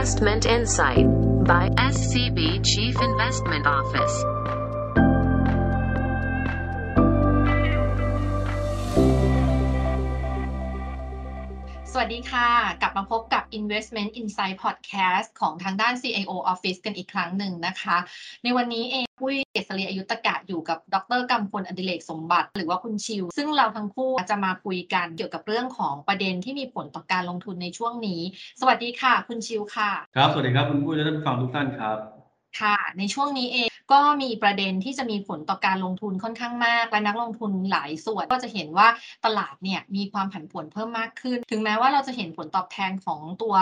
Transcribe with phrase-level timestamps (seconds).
[0.00, 1.06] Investment Insight
[1.44, 4.14] by SCB Chief Investment Office.
[11.92, 12.48] สวัสดีค่ะ
[12.80, 17.96] กลับมาพบกับ Investment Insight Podcast ของทางด้าน CIO Office กันอีกครั้งหนึ่งนะคะ
[18.44, 28.20] ในวันนี้เองปุ้ยเกษรีอายุตกะอยู่กับดรกำพลอดิเรกสมบัติ หรือว่าคุณชิว ซึ่งเราทั้งคู่จะมาคุยกันเกี่ยวกับเรื่องของประเด็นที่มีผลต่อการลงทุนในช่วงนี้
[28.60, 31.98] สวัสดีค่ะ คุณชิวค่ะ ครับ สวัสดีครับคุณปุ้ยและท่านผู้ฟังทุกท่านครับ
[32.60, 38.88] ค่ะในช่วงนี้เอง ก็มีประเด็นที่จะมีผลต่อการลงทุนค่อนข้างมาก และนักลงทุนหลายส่วนก็จะเห็นว่า
[39.24, 43.54] ตลาดเนี่ยมีความผันผวนเพิ่มมากขึ้น ถึงแม้ว่าเราจะเห็นผลตอบแทนของตัว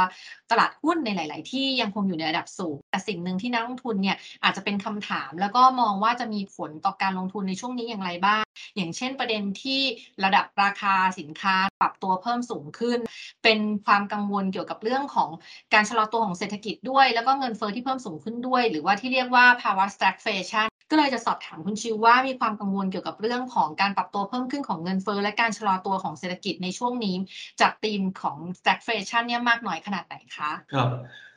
[0.51, 8.43] ตลาดหุ้นในหลาย ๆ ที่ยังคงอยู่ในระดับสูง แต่สิ่งหนึ่งที่นักลงทุนเนี่ยอาจจะเป็นคำถาม แล้วก็มองว่าจะมีผลต่อการลงทุนในช่วงนี้อย่างไรบ้าง
[8.77, 9.81] อย่างเช่นประเด็นที่
[10.25, 12.99] ระดับราคาสินค้าปรับตัวเพิ่มสูงขึ้น
[13.45, 15.31] เป็นความกังวลเกี่ยวกับเรื่องของ
[15.75, 19.87] การชะลอตัวของเศรษฐกิจด้วย แล้วก็เงินเฟอ้อที่เพิ่มสูงขึ้นด้วย หรือว่าที่เรียกว่าภาวะ
[20.19, 27.17] stagflation ก็เลยจะสอบถามคุณชิวว่ามีความกังวลเกี่ยวกับเรื่องของการปรับตัวเพิ่มขึ้นของเงินเฟอ้อและการชะลอตัวของเศรษฐกิจในช่วงนี้
[27.61, 30.89] จากธีมของ stagflation เนี่ยมากน้อยขนาดไหนคะครับ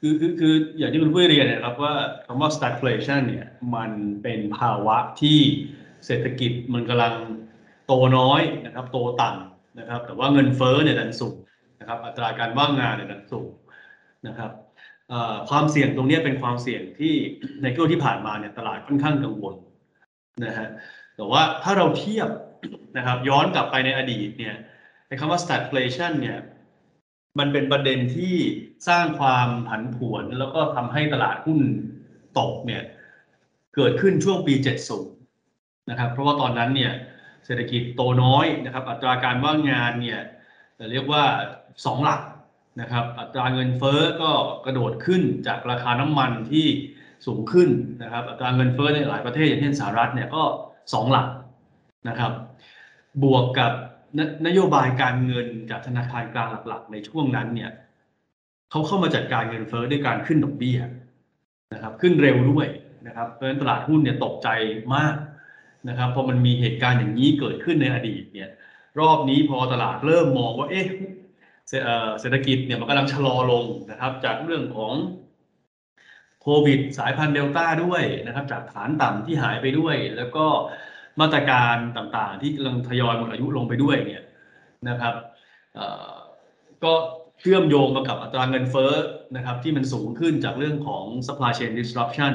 [0.01, 1.93] คือคือคืออย่างที่คุณปุ้เรียนนะครับว่า
[2.25, 3.91] คำว่า stagflation เนี่ยมัน
[4.23, 5.39] เป็นภาวะที่
[6.05, 7.13] เศรษฐกิจมันกำลัง
[7.87, 11.37] โตน้อยนะครับโตต่ำนะครับแต่ว่าเงินเฟ้อเนี่ยดันสูง
[11.79, 13.49] นะครับอัตราการว่างงานเนี่ยดันสูง
[14.27, 14.51] นะครับ
[15.49, 17.13] ความเสี่ยงตรงนี้เป็นความเสี่ยงที่
[17.63, 19.55] ในช่วงที่ผ่านมาเนี่ยตลาดค่อนข้างกังวล
[20.45, 20.67] นะฮะ
[21.15, 22.29] แต่ว่าถ้าเราเทียบ
[22.97, 24.55] นะครับย้อนกลับไปในอดีตเนี่ย
[25.07, 26.37] ในคำว่า stagflation เนี่ย
[27.39, 28.35] มันเป็นประเด็นที่
[28.87, 31.59] สร้างความผันผวนแล้วก็ทำให้ตลาดหุ้น
[32.39, 32.83] ตกเนี่ย
[33.75, 34.53] เกิดขึ้นช่วงปี
[35.21, 36.93] 70 นะครับ เพราะว่าตอนนั้นเนี่ย
[37.45, 40.21] เศรษฐกิจโตน้อยนะครับ อัตราการว่างงานเนี่ย
[40.91, 41.23] เรียกว่า
[41.65, 42.21] 2 หลัก
[42.79, 44.31] นะครับอัตราเงินเฟ้อก็
[44.65, 46.67] กระโดดขึ้นจากราคาน้ำมันที่
[47.25, 47.69] สูงขึ้น
[48.03, 50.43] นะครับอัตราเงินเฟ้อในหลายประเทศอย่างเช่นสหรัฐเนี่ยก็
[50.81, 51.27] 2 หลัก
[52.09, 52.31] นะครับ
[53.23, 53.71] บวกกับ
[54.17, 57.71] นนโยบายการเงินจากธนาคารกลางหลัก ๆ ในช่วงนั้นเนี่ย
[58.71, 60.79] เขาเข้ามาจัดการเงินเฟ้อด้วยการขึ้นดอกเบี้ย
[61.73, 62.67] นะครับขึ้นเร็วด้วย
[63.07, 64.49] นะครับเพราะฉะนั้นตลาดหุ้นเนี่ยตกใจ
[64.95, 65.15] มาก
[65.89, 68.49] นะครับพอมันมีเหตุการณ์อย่างนี้เกิดขึ้นในอดีตเนี่ย
[68.99, 70.85] รอบนี้พอตลาดเริ่มมองว่าเอ๊ะ
[72.19, 74.93] เศรษฐกิจเนี่ยมันกำลังชะลอลงนะครับ จากเรื่องของ
[76.41, 80.45] โควิด สายพันธุ์เดลต้าด้วยนะครับ จากฐานต่ำที่หายไปด้วย แล้วก็
[81.21, 84.23] มาตรการต่างๆ ที่กำลังทยอยหมดอายุลงไปด้วยเนี่ย
[84.89, 85.13] นะครับ
[86.83, 86.93] ก็
[87.39, 88.93] เชื่อมโยงมากับอัตราเงินเฟ้อ
[89.35, 92.33] นะครับ ที่มันสูงขึ้นจากเรื่องของ supply chain disruption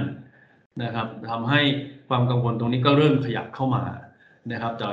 [0.83, 1.61] นะครับทำให้
[2.09, 3.85] ความกังวลตรงนี้ก็เริ่มขยับเข้ามา
[4.53, 4.89] นะครับแต่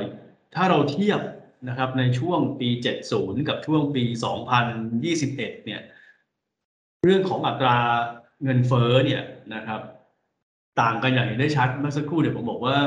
[0.56, 1.20] ถ้าเราเทียบ
[1.68, 2.70] นะครับในช่วงปี
[3.10, 4.04] 70 กับช่วงปี
[4.84, 5.36] 2021
[5.66, 5.82] เนี่ย
[7.06, 7.78] เรื่องของอัตรา
[8.44, 9.22] เงินเฟ้อเนี่ย
[9.56, 9.82] นะครับ
[10.82, 12.78] ต่างกันอย่างเห็นได้ชัดเมื่อสักครู่เดี๋ยวผมบอกว่า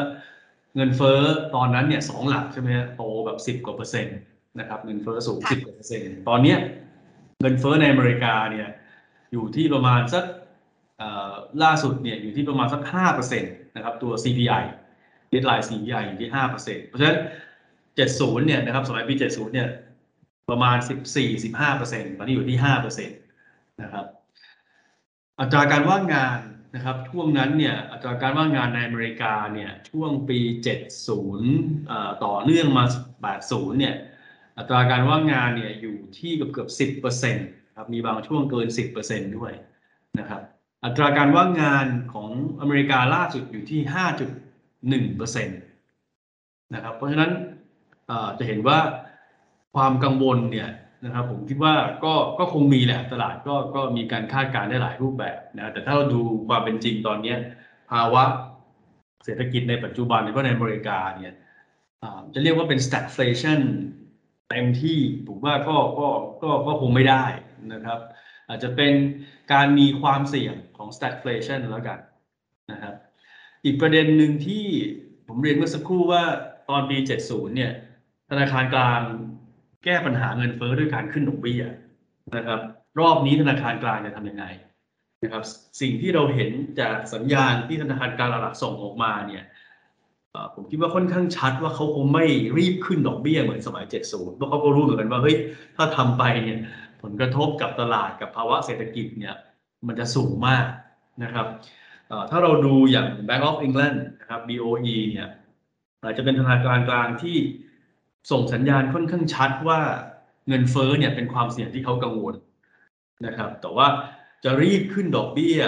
[0.76, 1.20] เงินเฟ้อ
[1.54, 4.18] ตอนนั้นเนี่ยสองหลักใช่ไหมโตแบบสิบกว่าเปอร์เซ็นต์
[4.60, 6.58] นะครับเงินเฟ้อสูงสิบกว่าเปอร์เซ็นต์ตอนเนี้ย
[7.40, 8.68] เงินเฟ้อในอเมริกาเนี่ย
[9.32, 10.24] อยู่ที่ประมาณสัก
[11.62, 14.64] ล่าสุดเนี่ยอยู่ที่ประมาณสักห้าเปอร์เซ็นต์นะครับตัว CPI
[15.30, 17.18] headline CPI อยู่ที่ห้าเปอร์เซ็นต์เพราะฉะนั้น
[17.96, 19.68] เจ็ดศูนย์เนี่ยนะครับสมัยปีเจ็ดศูนย์เนี่ย
[20.50, 23.18] ประมาณสิบสี่สิบห้าเปอร์เซ็นต์ตอนนี้อยู่ที่ห้าเปอร์เซ็นต์
[23.82, 24.06] นะครับ
[25.40, 26.38] อัตราการว่างงาน
[26.74, 30.38] นะครับช่วงนั้นเนี่ยอัตราการว่างงานในอเมริกาเนี่ยช่วงปี
[31.46, 32.84] 70 ต่อเนื่องมา
[33.32, 33.94] 80 เนี่ย
[34.58, 36.68] อัตราการว่างงานเนี่ยอยู่ที่เกือบเกือบ
[37.32, 38.66] 10%ครับมีบางช่วงเกิน
[39.02, 39.52] 10%ด้วย
[40.18, 40.42] นะครับ
[40.84, 42.30] อัตราการว่างงานของ
[42.60, 43.80] อเมริกาล่าสุดอยู่ที่
[45.16, 47.32] 5.1%นะครับเพราะฉะนั้น
[48.38, 48.78] จะเห็นว่า
[49.74, 50.70] ความกังวลเนี่ย
[51.04, 51.74] นะครับผมคิดว่า
[52.04, 57.34] ก็ก็คงมีแหละตลาดก็ก็มีการคาดการณ์ได้หลายรูปแบบนะแต่ถ้าเราดูความเป็นจริงตอนนี้
[57.90, 58.24] ภาวะ
[59.24, 61.34] เศรษฐกิจในปัจจุบันเพราะในอเมริกาเนี่ย
[62.34, 63.60] จะเรียกว่าเป็น stagflation
[64.50, 64.98] เต็มที่
[65.28, 66.08] ผมว่าก็ก็
[66.42, 67.24] ก็ก็คงไม่ได้
[67.72, 67.98] นะครับ
[68.48, 68.92] อาจจะเป็น
[69.52, 71.98] การมีความเสี่ยงของ stagflation แล้วกัน
[72.72, 72.94] นะครับ
[73.64, 74.64] อีกประเด็นหนึ่งที่
[75.26, 76.24] ผมเรียนเมื่อสักครู่ว่า
[76.70, 77.72] ตอนปี 70 เนี่ย
[78.30, 79.00] ธนาคารกลาง
[79.84, 81.62] แก้ปัญหาเงินเฟ้อด้วยการขึ้นดอกเบี้ย
[82.36, 82.60] นะครับ
[83.00, 84.44] รอบนี้ธนาคารกลางจะทำยังไง
[85.22, 85.42] นะครับ
[85.80, 86.50] สิ่งที่เราเห็น
[86.80, 89.44] จากสัญญาณที่ธนาคารกลางหลักส่งออกมาเนี่ย
[90.54, 92.26] ผมคิดว่าค่อนข้างชัดว่าเขาคงไม่
[92.58, 95.36] รีบขึ้นดอกเบี้ยเหมือนสมัย 70 เพราะเขาก็รู้เหมือนกันว่าเฮ้ย
[95.76, 96.58] ถ้าทำไปเนี่ย
[97.02, 99.34] ผลกระทบกับตลาดกับภาวะเศรษฐกิจเนี่ย
[99.86, 100.66] มันจะสูงมาก
[101.22, 101.46] นะครับ
[102.30, 105.28] ถ้าเราดูอย่าง Bank of England นะครับ BOE เนี่ย
[106.02, 107.36] อาจจะเป็นธนาคารกลางที่
[108.30, 109.80] ส่งสัญญาณค่อนข้างชัดว่า
[110.48, 112.34] เงินเฟ้อเนี่ยเป็นความเสี่ยงที่เขากังวล
[113.26, 113.86] นะครับ แต่ว่า
[114.44, 115.58] จะรีบขึ้นดอกเบี้ย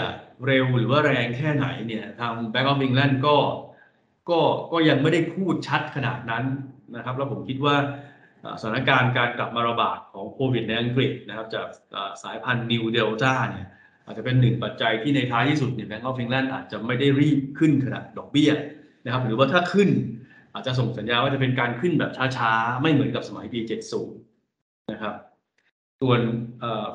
[0.46, 3.36] เร็วหรือว่าแรงแค่ไหนเนี่ยทาง Bank of England ก็
[4.30, 4.40] ก็
[4.72, 6.44] ก็ยังไม่ได้พูดชัดขนาดนั้น
[6.96, 7.76] นะครับ แล้วผมคิดว่า
[8.60, 11.66] สถานการณ์การกลับมาระบาดของโควิดในอังกฤษนะครับ จาก
[12.22, 13.66] สายพันธุ์ New Delta เนี่ย
[14.04, 18.50] อาจจะเป็นหนึ่งปัจจัยที่ในท้ายที่สุดเนี่ย Bank of England อาจจะไม่ได้รีบขึ้นขนาดดอกเบี้ย
[19.04, 19.90] นะครับ หรือว่าถ้าขึ้น
[20.52, 23.60] อาจจะส่งสัญญาณว่าจะเป็นการขึ้นแบบช้าๆ ไม่เหมือนกับสมัยปี
[24.24, 25.14] 70 นะครับ
[26.00, 26.20] ส่วน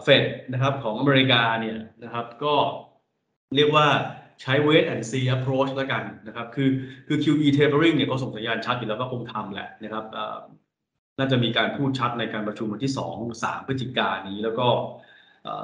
[0.04, 0.24] เฟด
[0.54, 2.56] นะครับของอเมริกาเนี่ยนะครับก็
[3.56, 3.88] เรียกว่า
[4.42, 6.70] ใช้ wait and see approach แล้วกันนะครับ คือ
[7.08, 10.06] คือ QE tapering เนี่ยก็ส่งสัญญาณชัดอยู่แล้วว่าคงทำแหละนะครับ
[11.18, 14.68] น่าจะมีการพูดชัดในการประชุมวันที่ 2 3 พฤศจิกายนนี้ แล้วก็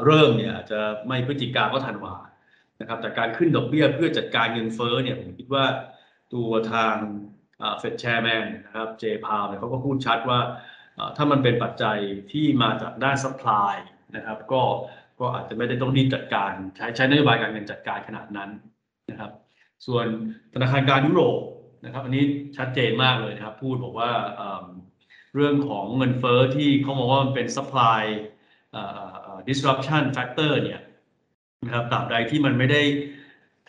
[0.05, 2.15] เริ่มเนี่ยจจะไม่พฤศจิกาก็ธันวา
[2.81, 5.65] นะครับแต่การขึ้นดอกเบี้ยเพื่อจัดการเงินเฟ้อเนี่ยผมคิดว่า
[6.33, 6.95] ตัวทาง
[7.79, 10.39] เฟดแชร์แมนนะครับเจพาวเนี่ยเขาก็พูดชัดว่า
[11.17, 11.97] ถ้ามันเป็นปัจจัย
[12.31, 13.73] ที่มาจากด้าน supply
[14.15, 14.61] นะครับก็
[15.19, 18.49] ก็อาจจะไม่ได้ต้องรีบจัดการใช้ใช้นโยบายการเงินจัดการขนาดนั้น
[19.09, 19.31] นะครับ
[19.85, 20.05] ส่วน
[20.53, 21.39] ธนาคารกลางยุโรป
[21.85, 22.23] นะครับอันนี้
[22.57, 24.11] ชัดเจนมากเลยนะครับพูดบอกว่า
[25.35, 28.01] เรื่องของเงินเฟ้อที่เขามองว่ามันเป็น supply
[29.47, 30.81] disruption factor เนี่ย
[31.65, 32.81] นะครับตราบใดที่มันไม่ได้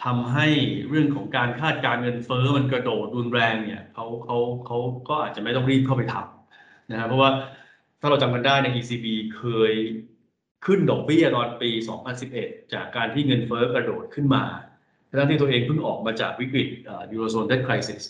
[0.05, 0.47] ทำให้
[0.88, 7.31] เรื่องของการคาดการเงินเฟ้อมันกระโดดรุนแรงเนี่ยเขาเขาเขาก็อาจจะไม่ต้องรีบเข้าไปทำนะครับเพราะว่า
[8.00, 9.06] ถ้าเราจำกันได้ใน ECB
[9.37, 9.73] เคย
[10.67, 11.70] ขึ้นดอกเบี้ยตอนปี
[12.23, 14.43] 2011 จากการที่เงินเฟ้อกระโดดขึ้นมา
[15.19, 16.69] ทั้งที่ตัวเองเพิ่งออกมาจากวิกฤต
[17.12, 18.03] ยูโรโซน debt crisis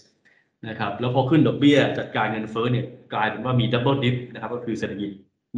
[0.68, 5.10] นะครับแล้วพอขึ้นดอกเบี้ยจัดการเงินเฟ้อเนี่ยกลายเป็นว่ามี double dip นะครับก็คือเศรษฐกิจ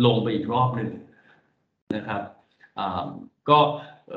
[0.04, 0.90] ลงไปอีกรอบหนึ่ง
[1.96, 2.22] นะครับ
[2.78, 3.04] อ่า
[3.50, 3.58] ก็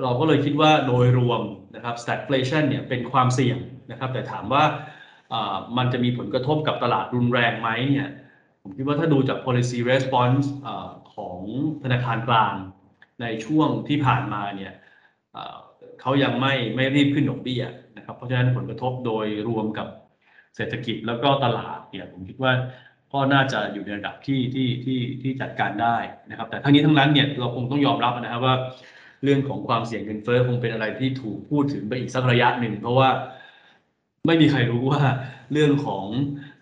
[0.04, 1.42] เราก็เลยคิดว่าโดยรวม
[1.76, 3.58] นะครับ stagflation เนี่ยเป็นความเสี่ยง
[3.92, 4.64] นะครับ แต่ถามว่า
[5.78, 8.08] มันจะมีผลกระทบกับตลาดรุนแรงไหมเนี่ย
[8.62, 10.70] ผมคิดว่าถ้าดูจาก policy response อ
[11.16, 11.40] ของ
[11.84, 12.56] ธนาคารกลาง
[13.22, 14.74] ในช่วงที่ผ่านมาเนี่ย
[15.32, 15.56] เอ่อ
[16.02, 17.64] เขายังไม่ไม่รีบขึ้นดอกเบี้ย
[17.98, 19.88] นะครับ เพราะฉะนั้นผลกระทบโดยรวมกับ
[20.56, 22.52] เศรษฐกิจแล้วก็ตลาดเนี่ยผมคิดว่า
[23.14, 25.98] ก็น่าจะอยู่ในระดับที่ที่ที่ที่จัดการได้
[26.30, 28.56] นะครับ แต่ทั้งนี้ทั้งนั้นเนี่ยเราคงต้องยอมรับนะครับว่า
[29.24, 33.10] เรื่องของความเสี่ยงเงินเฟ้อคงเป็นอะไรที่ถูกพูดถึงไปอีกสักระยะหนึ่ง เพราะว่า
[34.28, 35.02] ไม่มีใครรู้ว่า
[35.54, 36.06] เรื่องของ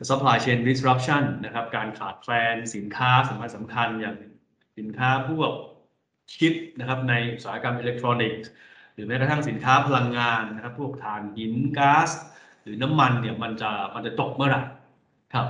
[0.09, 4.15] supply chain disruption นะครับการขาดแคลนสินค้าสำคัญสำคัญอย่าง
[4.77, 5.51] สินค้าพวก
[6.33, 8.49] ชิปนะครับในอุตสาหกรรมอิเล็กทรอนิกส์
[8.93, 12.09] หรือแม้กระทั่งสินค้าพลังงานนะครับพวกถ่านหินก๊าซ
[12.61, 14.61] หรือน้ำมันเนี่ยมันจะมันจะจบเมื่อไหร่
[15.33, 15.47] ครับ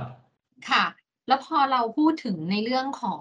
[0.70, 0.84] ค่ะ
[1.28, 3.20] แล้วพอเราพูดถึงในเรื่องของ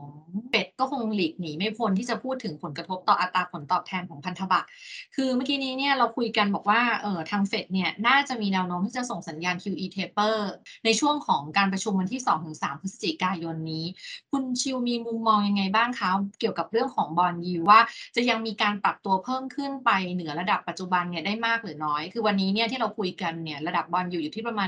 [0.50, 4.68] เฟดก็คงหลีกหนีไม่พ้นที่จะพูดถึงผลกระทบต่ออัตราผลตอบแทนของพันธบัตร
[5.16, 10.38] คือเมื่อกี้นี้เนี่ยเราคุยกันบอกว่าเออทางเฟดเนี่ยน่าจะมีแนวโน้มที่จะส่งสัญญาณ QE taper
[10.86, 12.22] ในช่วงของการประชุมวันที่
[12.52, 13.86] 2-3พฤศจิกายนนี้
[14.32, 16.10] คุณชิวมีมุมมองยังไงบ้างคะ
[16.40, 17.80] เกี่ยวกับเรื่องของบอลยูว่า
[18.16, 24.68] จะยังมีการปรับตัวเพิ่มขึ้นไปเหนือระดับปัจจุบันเนี่ยได้มากหรือน้อย คือวันนี้เนี่ยที่เราคุยกันเนี่ยระดับบอลยูอยู่ที่ประมาณ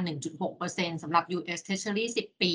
[0.51, 2.53] 1.6%สำหรับ US Treasury 10 ปี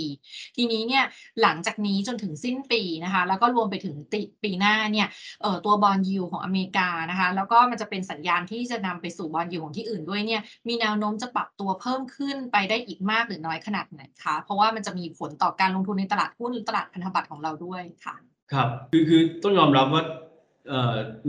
[0.57, 1.05] ทีนี้เนี่ย
[1.43, 5.07] หลังจากนี้จนถึงสิ้นปีนะคะ แล้วก็รวมไปถึงติปีหน้าเนี่ย
[5.43, 18.15] เอ่อตัวบอลยูของอเมริกานะคะ แล้วก็มันจะเป็นสัญญาณที่จะนำไปสู่บอลยูของที่อื่นด้วยเนี่ยมีแนวโน้มจะปรับตัวเพิ่มขึ้นไปได้อีกมากหรือน้อยขนาดไหนคะ เพราะว่ามันจะมีผลต่อการลงทุนในตลาดหุ้นหรือตลาดพันธบัตรของเราด้วยค่ะ
[18.53, 20.03] ครับคือคือต้องยอมรับว่า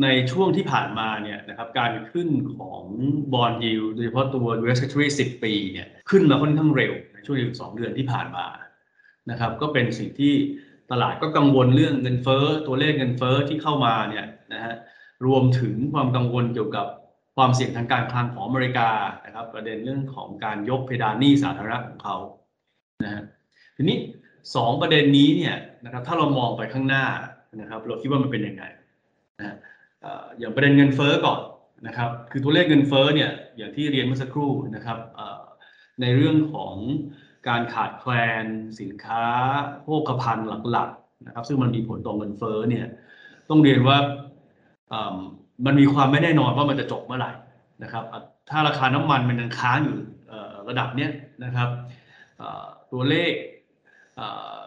[0.04, 2.84] ในช่วงที่ผ่านมาเนี่ยนะครับการขึ้นของ
[3.34, 8.46] บอลยิวโดยเฉพาะตัว US Treasury 10 ปีเนี่ยขึ้นมาค่อนข้างเร็วในช่วงสองเดือนที่ผ่านมา
[9.30, 10.34] นะครับก็เป็นสิ่งที่
[10.92, 14.74] ตลาดก็กังวลเรื่องเงินเฟ้อตัวเลขเงินเฟ้อที่เข้ามาเนี่ยนะฮะ
[15.26, 16.88] รวมถึงความกังวลเกี่ยวกับ
[17.36, 18.90] ความเสี่ยงทางการคลังของอเมริกา
[19.26, 22.16] นะครับ ประเด็นเรื่องของการยกเพดานหนี้สาธารณะของเขา
[23.04, 23.24] นะฮะ
[23.76, 23.98] ทีนี้
[24.56, 25.56] สองประเด็นนี้เนี่ย
[25.86, 27.06] นะครับถ้าเรามองไปข้างหน้า
[27.62, 28.64] นะครับเราคิดว่ามันเป็นยังไง
[29.40, 29.56] นะฮะ
[30.40, 31.40] อย่างประเด็นเงินเฟ้อก่อน
[31.88, 34.98] นะครับคือตัวเลขเงินเฟ้อเนี่ยอย่างที่เรียนเมื่อสักครู่นะครับ
[36.02, 36.76] ในเรื่องของ
[37.48, 38.12] การขาดแคล
[38.44, 38.46] น
[38.80, 39.24] สินค้า
[39.84, 42.86] โภคภัณฑ์หลักๆนะครับ ซึ่งมันมีผลต่อเงินเฟ้อเนี่ย
[43.50, 43.98] ต้องเรียนว่า
[45.66, 47.32] มันมีความไม่แน่นอนว่ามันจะจบเมื่อไหร่
[47.84, 48.04] นะครับ
[48.50, 49.98] ถ้าราคาน้ำมันมันยังค้างอยู่
[50.70, 51.12] ระดับเนี้ย
[51.44, 51.70] นะครับ
[52.92, 53.32] ตัวเลข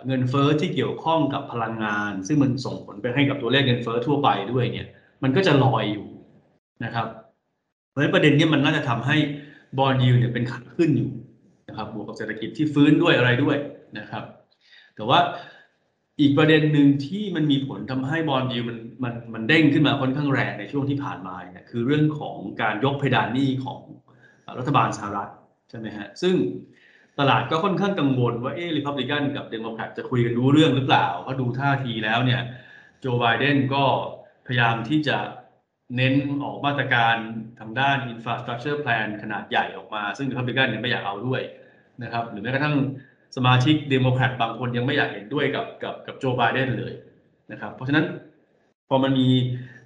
[0.06, 4.88] เงินเฟ้อที่เกี่ยวข้องกับพลังงาน ซึ่งมันส่งผลไปให้กับตัวเลขเงินเฟ้อทั่วไปด้วยเนี่ย
[5.22, 6.06] มันก็จะลอยอยู่
[6.84, 7.06] นะครับ
[7.90, 9.16] เพราะฉะนั้นประเด็นนี้มันน่าจะทำให้
[9.78, 11.10] บอลยูเนี่ยเป็นขาขึ้นอยู่
[11.74, 13.56] นะครับบวกกับเศรษฐกิจที่ฟื้นด้วยอะไรด้วย
[13.98, 14.24] นะครับ
[14.96, 15.18] แต่ว่า
[16.20, 23.80] อีกประเด็นหนึ่งที่มันมีผลทำให้ bond yield มันมันมันเด้งขึ้นมาค่อนข้างแรงในช่วงที่ผ่านมาเนี่ยคือเรื่องของการยกเพดานหนี้ของ
[24.58, 25.30] รัฐบาลสหรัฐ
[25.70, 26.34] ใช่ไหมฮะซึ่ง
[27.18, 32.42] ตลาดก็ค่อนข้างกังวลว่าเออรีพับลิกันกับเดโมแครตจะคุยกันรู้เรื่องหรือเปล่าเพราะดูท่าทีแล้วเนี่ย
[33.00, 33.84] โจไบเดนก็
[34.46, 35.18] พยายามที่จะ
[35.96, 36.14] เน้น
[36.44, 37.16] ออกมาตรการ
[37.60, 41.42] ทางด้าน infrastructure plan ขนาดใหญ่ออกมา ซึ่ง Republican เนี่ยไม่อยากเอาด้วย
[42.02, 42.76] นะครับหรือแม้กระทั่ง
[43.36, 46.92] สมาชิกเดโมแครตบางคนยังไม่อยากเห็นด้วยกับกับกับโจไบเดนเลย
[47.52, 48.06] นะครับ เพราะฉะนั้น
[48.88, 49.28] พอมันมี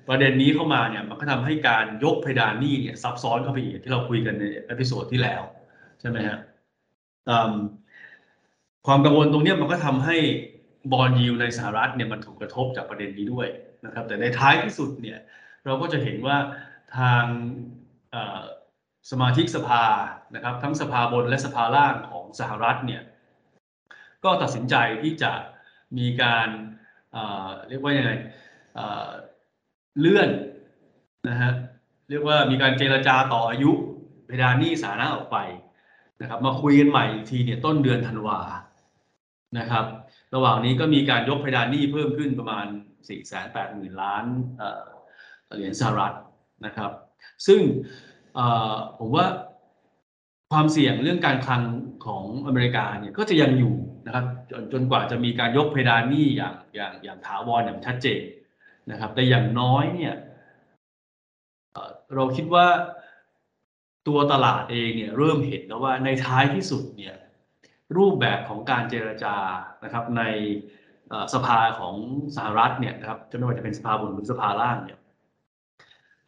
[0.09, 5.43] ประเด็นนี้เข้ามาเนี่ยมันก็ทำให้การยกเพดานหนี้เนี่ยซับซ้อนเข้าไปอีกที่เราคุยกันใน episode ที่แล้ว
[6.01, 6.39] ใช่ไหมฮะ
[8.87, 10.17] ความกังวลตรงนี้มันก็ทำให้
[10.93, 13.49] bond yield ในสหรัฐเนี่ยมันถูกกระทบจากประเด็นนี้ด้วย
[13.85, 15.19] นะครับ แต่ในท้ายที่สุดเนี่ย
[15.65, 16.37] เราก็จะเห็นว่า
[16.97, 17.25] ทาง
[18.15, 18.17] อ
[19.11, 19.85] สมาชิกสภา
[20.35, 23.03] นะครับ ทั้งสภาบนและสภาล่างของสหรัฐเนี่ย
[24.25, 25.33] ก็ตัดสินใจที่จะ
[25.99, 26.49] มีการ
[27.13, 28.11] เอ่อเรียกว่ายังไง
[28.75, 30.31] เเลื่อน
[31.29, 31.53] นะฮะ
[32.11, 33.73] เรียกว่ามีการเจรจาต่ออายุ
[34.27, 35.39] เพดานหนี้สาธารณะออกไป
[36.21, 38.41] นะครับ มาคุยกันใหม่อีกทีเนี่ยต้นเดือนธันวา
[39.59, 39.85] นะครับ
[40.35, 44.25] ระหว่างนี้ก็มีการยกเพดานหนี้เพิ่มขึ้นประมาณ 4 8 0 0 0 0 ล้าน
[44.59, 44.87] เอ่อ
[45.57, 46.15] เหรียญสหรัฐ
[46.67, 46.91] นะครับ
[47.47, 47.61] ซึ่ง
[48.99, 49.27] ผมว่า
[50.51, 51.63] ความเสี่ยงเรื่องการคลัง
[52.07, 53.77] ของอเมริกาเนี่ยก็จะยังอยู่
[54.07, 58.23] นะครับจนจนกว่าจะมีการยกเพดานหนี้อย่างอย่างอย่างถาวรอย่างชัดเจน
[58.91, 60.15] นะครับ แต่อย่างน้อยเนี่ย
[62.15, 62.67] เราคิดว่า
[64.09, 67.17] ตัวตลาดเองเนี่ยเริ่มเห็นแล้วว่าในท้ายที่สุดเนี่ย
[67.97, 69.37] รูปแบบของการเจรจา
[69.85, 70.23] นะครับใน
[71.35, 71.95] สภาของ
[72.37, 74.98] สหรัฐเนี่ยนะครับจะไม่ว่าจะเป็นสภาบนหรือสภาล่างเนี่ย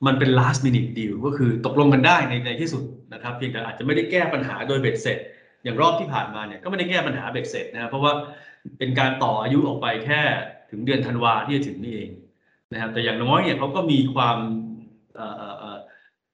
[0.07, 2.83] มันเป็น last minute deal ก็คือตกลงกันได้ในในที่สุด
[3.15, 5.19] นะครับ เพียงแต่อาจจะไม่ได้แก้ปัญหาโดยเบ็ดเสร็จ
[5.65, 8.13] อย่างรอบที่ผ่านมาเนี่ยก็ไม่ได้แก้ปัญหาเบ็ดเสร็จนะครับเพราะว่า
[8.79, 10.21] เป็นการต่ออายุออกไปแค่
[10.71, 12.11] ถึงเดือนธันวาที่จะถึงนี่เอง
[12.73, 14.39] นะครับแต่อย่างน้อยเนี่ยเขาก็มีความ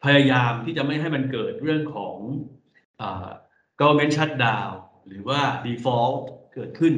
[0.04, 2.16] พยายามที่จะไม่ให้มันเกิดเรื่องของ
[3.00, 3.02] อ
[3.80, 4.72] government shutdown
[5.08, 6.16] หรือว่า default
[6.54, 6.94] เกิดขึ้น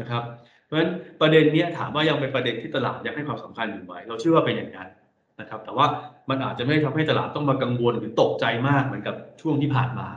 [0.00, 0.22] นะครับ
[0.64, 4.88] เพราะฉะนั้นประเด็นนี้ถามว่ายังเป็นประเด็นที่ตลาดยังให้ความสำคัญอยู่ไหมเราเชื่อว่าเป็นอย่างนั้น
[5.40, 5.86] นะครับ แต่ว่า
[6.30, 10.08] มันอาจจะไม่ทำให้ตลาดต้องมากังวลหรือตกใจมากเหมือนกับช่วงที่ผ่านมา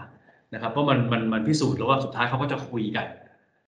[0.54, 3.08] นะครับ เพราะมันมันมันพิสูจน์แล้วว่าสุดท้ายเขาก็จะคุยกัน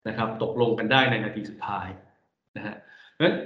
[0.08, 1.86] นะครับ ตกลงกันได้ในนาทีสุดท้าย
[2.56, 2.74] นะฮะ
[3.12, 3.36] เพราะฉะนั้น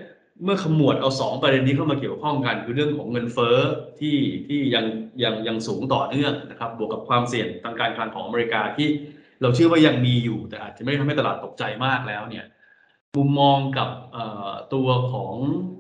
[0.45, 3.57] เมื่อขมวดเอาสองประเด็นนี้เข้ามาเกี่ยวข้องกันคือเรื่องของเงินเฟ้อ
[4.01, 4.17] ที่
[4.47, 4.85] ที่ยัง
[5.23, 8.89] ยังยังสูงต่อเนื่องนะครับ บวกกับความเสี่ยงทางการคลังของอเมริกาที่
[9.43, 12.45] เราเชื่อว่ายังมีอยู่ แต่อาจจะไม่ได้ทำให้ตลาดตกใจมากแล้วเนี่ย
[13.17, 13.89] มุมมองกับ
[14.75, 15.35] ตัวของ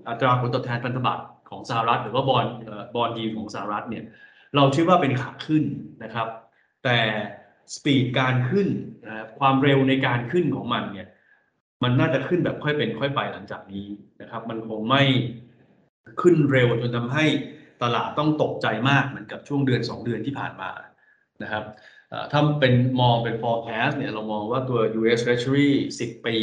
[0.08, 1.24] อัตราผลตอบแทนพันธบัตร
[1.70, 2.46] สหรัฐ หรือว่าบอล
[2.94, 4.04] บอลยีของสหรัฐเนี่ย
[4.56, 5.64] เราเชื่อว่าเป็นขาขึ้น
[6.04, 6.28] นะครับ
[6.84, 6.98] แต่
[7.74, 8.68] สปีดการขึ้น
[9.06, 11.08] นะครับความเร็วในการขึ้นของมันเนี่ย
[11.82, 13.86] มันน่าจะขึ้นแบบค่อยเป็นค่อยไปหลังจากนี้
[14.20, 15.02] นะครับ มันคงไม่
[16.22, 17.24] ขึ้นเร็วจนทำให้
[17.82, 20.70] ตลาดต้องตกใจมากเหมือนกับช่วงเดือน 2 เดือนที่ผ่านมา
[21.42, 21.64] นะครับ
[22.32, 25.68] ถ้าเป็นมองเป็น forecast เนี่ยเรามองว่าตัว US Treasury
[26.00, 26.36] 10 ปี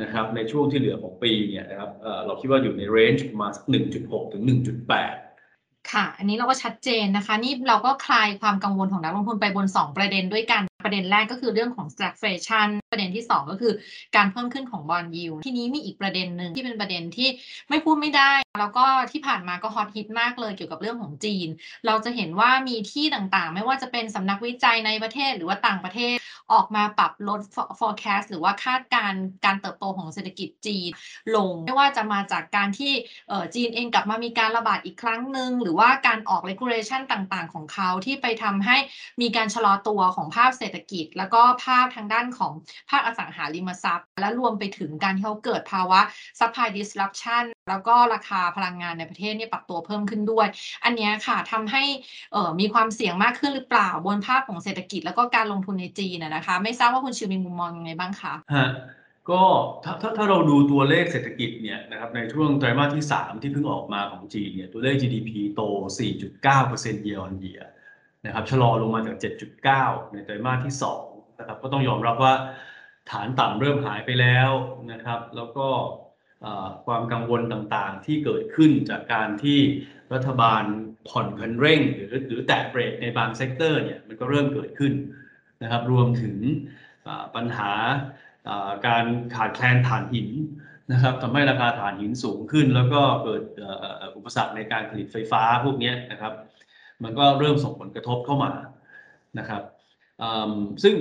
[0.00, 3.64] นะครับในช่วงที่เหลือของปีเนี่ยนะครับเเราคิดว่าอยู่ในเรนจ์ประมาณสัก
[3.98, 13.72] 1.6 ถึง 1.8 ค่ะ อันนี้เราก็ชัดเจนนะคะ นี่เราก็คลายความกังวลของนักลงทุนไปบน 2 ประเด็นด้วยกันประเด็นแรกก็คือเรื่องของ stagflation ประเด็นที่ 2 ก็คือ
[14.16, 17.28] การเพิ่มขึ้นของบอลยิวทีนี้มีอีกประเด็นหนึ่งที่เป็นประเด็นที่
[17.68, 21.48] ไม่พูดไม่ได้ แล้วก็ที่ผ่านมาก็ฮอตฮิตมากเลยเกี่ยวกับเรื่องของจีน
[21.86, 26.16] เราจะเห็นว่ามีที่ต่างๆ ไม่ว่าจะเป็นสำนักวิจัยในประเทศหรือว่าต่างประเทศ
[26.52, 27.40] ออกมาปรับลด
[27.78, 30.90] forecast หรือว่าคาดการ์การเติบโตของเศรษฐกิจจีน
[31.36, 32.92] ลง ไม่ว่าจะมาจากการที่
[33.28, 38.76] เอ่อจีนเองกลับมามีการระบาดอีกครั้งหนึ่งหรือว่าการออก regulation ต่างๆ ของเขาที่ไปทำให้
[39.20, 42.52] มีการชะลอตัวของภาพเศรษฐกิจ แล้วก็ภาพทางด้านของ
[42.90, 46.00] ภาคอสังหาริมทรัพย์ และรวมไปถึงการที่เขาเกิดภาวะ
[46.38, 50.46] supply disruption แล้วก็ราคาพลังงานในประเทศเนี่ยปรับตัวเพิ่มขึ้นด้วย
[50.84, 51.82] อันนี้ค่ะทำให้
[52.32, 58.68] เออมีความเสี่ยงมากขึ้นหรือเปล่าบนภาพของเศรษฐกิจแล้วก็การลงทุนในจีนนะคะ ไม่ทราบว่าคุณชิวมีมุมมองยังไงบ้างคะฮะ
[59.30, 59.42] ก็
[59.84, 65.62] ถ้าถ้าถ้าเราดูตัวเลขเศรษฐกิจเนี่ยนะครับในช่วงไตรมาสที่ 3 ที่เพิ่งออกมาของจีนเนี่ยตัวเลข GDP โต
[66.36, 67.64] 4.9% year on year
[68.26, 69.16] นะครับชะลอลงมาจาก
[69.64, 70.74] 7.9 ในไตรมาสที่
[71.06, 72.34] 2นะครับก็ต้องยอมรับว่า
[73.10, 74.50] ฐานต่ำเริ่มหายไปแล้ว
[74.92, 75.66] นะครับ แล้วก็
[76.86, 79.58] ความกังวลต่างๆ ที่เกิดขึ้นจากการที่
[80.14, 80.62] รัฐบาล
[81.08, 84.92] ผ่อนคันเร่ง หรือหรือแตะเบรกในบาง sector เนี่ยมันก็เริ่มเกิดขึ้น
[85.62, 86.36] นะครับรวมถึง
[87.34, 87.72] ปัญหา
[88.86, 90.28] การขาดแคลนถ่านหิน
[90.92, 93.42] นะครับทำให้ราคาถ่านหินสูงขึ้น แล้วก็เกิด
[94.16, 96.32] อุปสรรคในการผลิตไฟฟ้าพวกนี้นะครับ
[97.02, 98.52] มันก็เริ่มส่งผลกระทบเข้ามา
[99.38, 99.62] นะครับ
[100.82, 100.96] ซึ่ง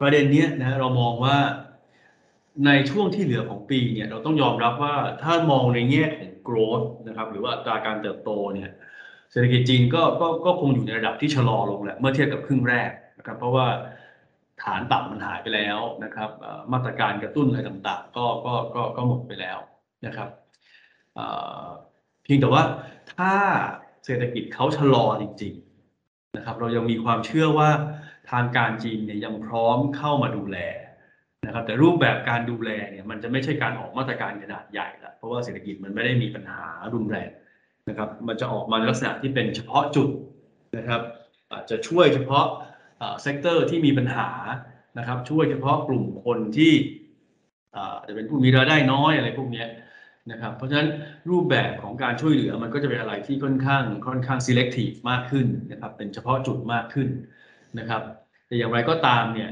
[0.00, 1.36] ประเด็นนี้นะเรามองว่า
[2.66, 8.70] ในช่วงที่เหลือของปีเนี่ยเราต้องยอมรับว่าถ้ามองในแง่ของ growth นะครับหรือว่าอัตราการเติบโตเนี่ย
[9.30, 13.66] เศรษฐกิจจีนก็ก็ก็คงอยู่ในระดับที่ชะลอลงแหละเมื่อเทียบกับครึ่งแรกนะครับเพราะว่า
[14.62, 16.30] ฐานต่ำมันหายไปแล้วนะครับ
[16.72, 19.58] มาตรการกระตุ้นอะไรต่างๆ ก็ก็ก็ก็หมดไปแล้ว
[20.06, 20.28] นะครับ
[22.22, 22.62] เพียงแต่ว่า
[23.16, 23.32] ถ้า
[24.04, 27.70] เศรษฐกิจเขาชะลอจริงๆนะครับเรายังมีความเชื่อว่า
[28.30, 30.58] ทางการจีนเนี่ยยังพร้อมเข้ามาดูแล
[31.46, 36.62] นะครับแต่รูปแบบการดูแลเนี่ยมันจะไม่ใช่การออกมาตรการขนาดใหญ่ละเพราะว่าเศรษฐกิจมันไม่ได้มีปัญหา
[36.94, 37.30] รุนแรง
[37.88, 40.08] นะครับมันจะออกมาในลักษณะที่เป็นเฉพาะจุด
[40.76, 41.02] นะครับ
[41.52, 42.46] อาจจะช่วยเฉพาะ
[43.22, 44.28] sector ที่มีปัญหา
[44.98, 46.72] นะครับช่วยเฉพาะกลุ่มคนที่
[48.08, 49.64] จะเป็นผู้มีรายได้น้อยอะไรพวกนี้
[50.32, 50.88] นะครับเพราะฉะนั้น
[51.30, 57.08] รูปแบบของการช่วยเหลือมันก็จะเป็นอะไรที่ค่อนข้างค่อนข้าง selective มากขึ้นนะครับเป็นเฉพาะจุดมากขึ้น
[57.78, 58.02] นะครับ
[58.46, 59.50] แต่อย่างไรก็ตามเนี่ย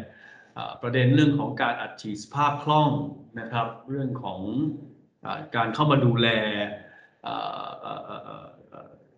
[0.83, 2.89] ประเด็นเรื่องของการอัดฉีดสภาพคล่อง
[3.41, 4.41] นะครับ เรื่องของ
[5.25, 6.29] อการเข้ามาดูแล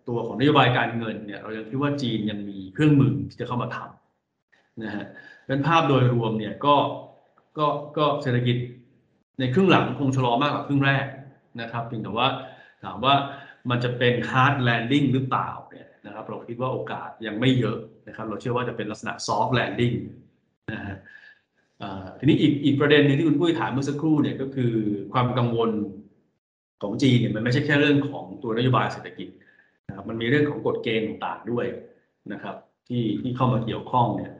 [0.07, 5.05] ตัวของนโยบายการเงินเนี่ยเรายังคิดว่าจีนยังมีเครื่องมือที่จะเข้ามาทำนะฮะ
[5.47, 6.75] เป็นภาพโดยรวมเนี่ยก็
[7.57, 7.67] ก็
[7.97, 8.57] ก็เศรษฐกิจ
[9.39, 11.05] ในครึ่งหลังคงชะลอมากกว่าครึ่งแรก
[11.61, 12.27] นะครับเพียงแต่ว่า
[12.83, 13.15] ถามว่า
[13.69, 17.77] มันจะเป็น hard landing หรือเปล่าเนี่ยนะครับเราคิดว่าโอกาสยังไม่เยอะ
[18.07, 19.95] นะครับ เราเชื่อว่าจะเป็นลักษณะ soft landing
[20.71, 20.97] นะฮะ
[22.19, 24.73] ทีนี้อีกอีกประเด็นหนึงที่คุณปุ้ยถามเมื่อสักครู่เนี่ยก็คือ
[25.13, 25.71] ความกังวล
[26.81, 29.27] ของจีนเนี่ยมันไม่ใช่แค่เรื่องของตัวนโยบายเศรษฐกิจ
[29.87, 31.65] นะครับมันมีเรื่องของกฎเกณฑ์ต่างๆด้วย
[32.33, 32.55] นะครับ
[32.87, 34.31] ที่ที่เข้ามาเกี่ยวข้องเนี่ย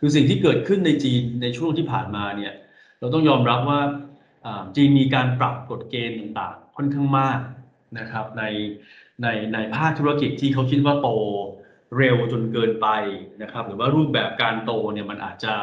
[0.00, 2.52] คือสิ่งที่เกิดขึ้นในจีนในช่วงที่ผ่านมาเนี่ย
[3.00, 3.80] เราต้องยอมรับว่า
[4.76, 7.40] จีนมีการปรับกฎเกณฑ์ต่างๆ ค่อนข้างมาก
[7.98, 8.44] นะครับใน
[9.22, 11.08] ในในภาคธุรกิจที่เขาคิดว่าโต
[11.98, 12.88] เร็วจนเกินไป
[13.42, 15.54] นะครับ หรือว่ารูปแบบการโตเนี่ยมันอาจจะ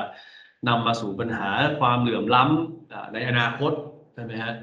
[0.67, 1.47] นำมาสู่ปัญหา
[1.79, 3.71] ความเหลื่อมล้ำอ่าในอนาคต
[4.13, 4.53] ใช่ไหมฮะ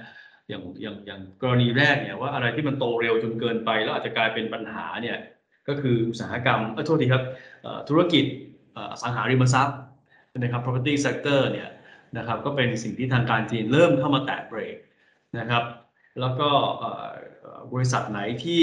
[0.49, 5.19] อย่างอย่างอย่างกรณีแรกเนี่ยว่าอะไรที่มันโตเร็วจนเกินไป แล้วอาจจะกลายเป็นปัญหาเนี่ย
[5.69, 7.25] ก็คืออุตสาหกรรมเออโทษทีครับ
[7.88, 8.25] ธุรกิจ
[8.76, 9.78] อสังหาริมทรัพย์
[10.31, 11.69] ใช่ไหมครับ property sector เนี่ย
[12.19, 14.76] นะครับก็เป็นสิ่งที่ทางการจีนเริ่มเข้ามาแตะเบรก
[15.38, 15.64] นะครับ
[16.21, 16.49] แล้วก็
[17.73, 18.63] บริษัทไหนที่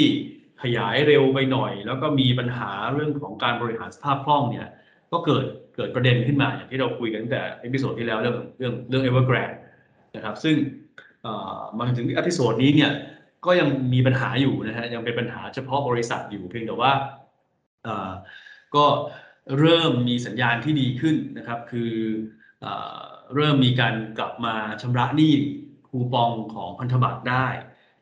[0.64, 4.68] ขยายเร็วไปหน่อย แล้วก็มีปัญหาเรื่องของการบริหารสภาพคล่องเนี่ย
[5.12, 9.58] ก็เกิด เกิดประเด็นขึ้นมาอย่างที่เราคุยกันตั้งแต่ episode ที่แล้วเรื่องเรื่องเรื่อง Evergrande
[10.16, 10.56] นะครับ ซึ่ง
[11.80, 12.92] มาถึง episode นี้เนี่ย
[13.46, 16.92] ก็ยังมีปัญหาอยู่นะฮะยังเป็นปัญหาเฉพาะบริษัทอยู่เพียงแต่ว่า
[18.76, 18.86] ก็
[19.60, 21.92] เริ่มมีสัญญาณที่ดีขึ้นนะครับ คือ
[22.62, 23.00] เอ่อ
[23.36, 25.34] เริ่มมีการกลับมาชำระหนี้
[25.88, 27.48] คูปองของพันธบัตรได้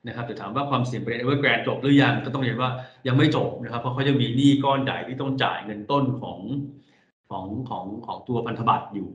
[0.08, 2.70] นะครับแต่ถามว่าความเสี่ยงประเด็นเอเวอร์แกรนจบหรือยังก็ต้องเรียนว่า
[3.08, 6.40] ยังไม่จบนะครับ เพราะเขายังมีหนี้ก้อนใหญ่ที่ต้องจ่ายเงินต้นของ
[7.34, 9.10] ของของของตัวพันธบัตรอยู่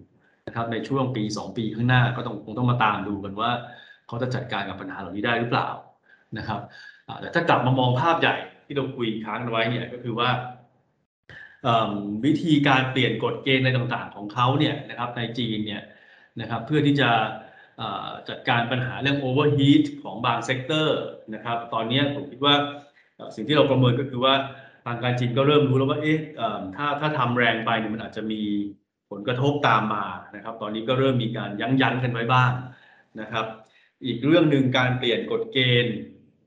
[0.46, 3.50] นะครับในช่วงปี 2 ปีข้างหน้าก็ต้องคงต้องมาตามดูกันว่า
[4.06, 5.68] เขาจะจัดการกับปัญหาเหล่านี้ได้หรือเปล่า
[6.38, 6.60] นะครับ
[7.20, 10.28] แต่ถ้ากลับมามองภาพใหญ่ที่เราคุยค้างไว้เนี่ยก็คือว่า
[12.24, 15.82] วิธีการเปลี่ยนกฎเกณฑ์อะไรต่างๆ ของเขาเนี่ยนะครับในจีนเนี่ย
[16.40, 17.10] นะครับเพื่อที่จะ
[18.28, 21.00] จัดการปัญหาเรื่อง overheat ของบาง sector
[21.34, 22.54] นะครับตอนนี้ผมคิดว่า
[23.34, 26.18] สิ่งที่เราประเมินก็คือว่าทางการจีนก็เริ่มรู้แล้วว่าเอ๊ะ
[26.76, 28.42] ถ้าถ้าทำแรงไปเนี่ยมันอาจจะมี
[29.10, 30.04] ผลกระทบตามมา
[30.36, 32.52] นะครับ ตอนนี้ก็เริ่มมีการยั้งยั้งกันไว้บ้าง
[33.20, 33.46] นะครับ
[34.04, 35.96] อีกเรื่องหนึ่งการเปลี่ยนกฎเกณฑ์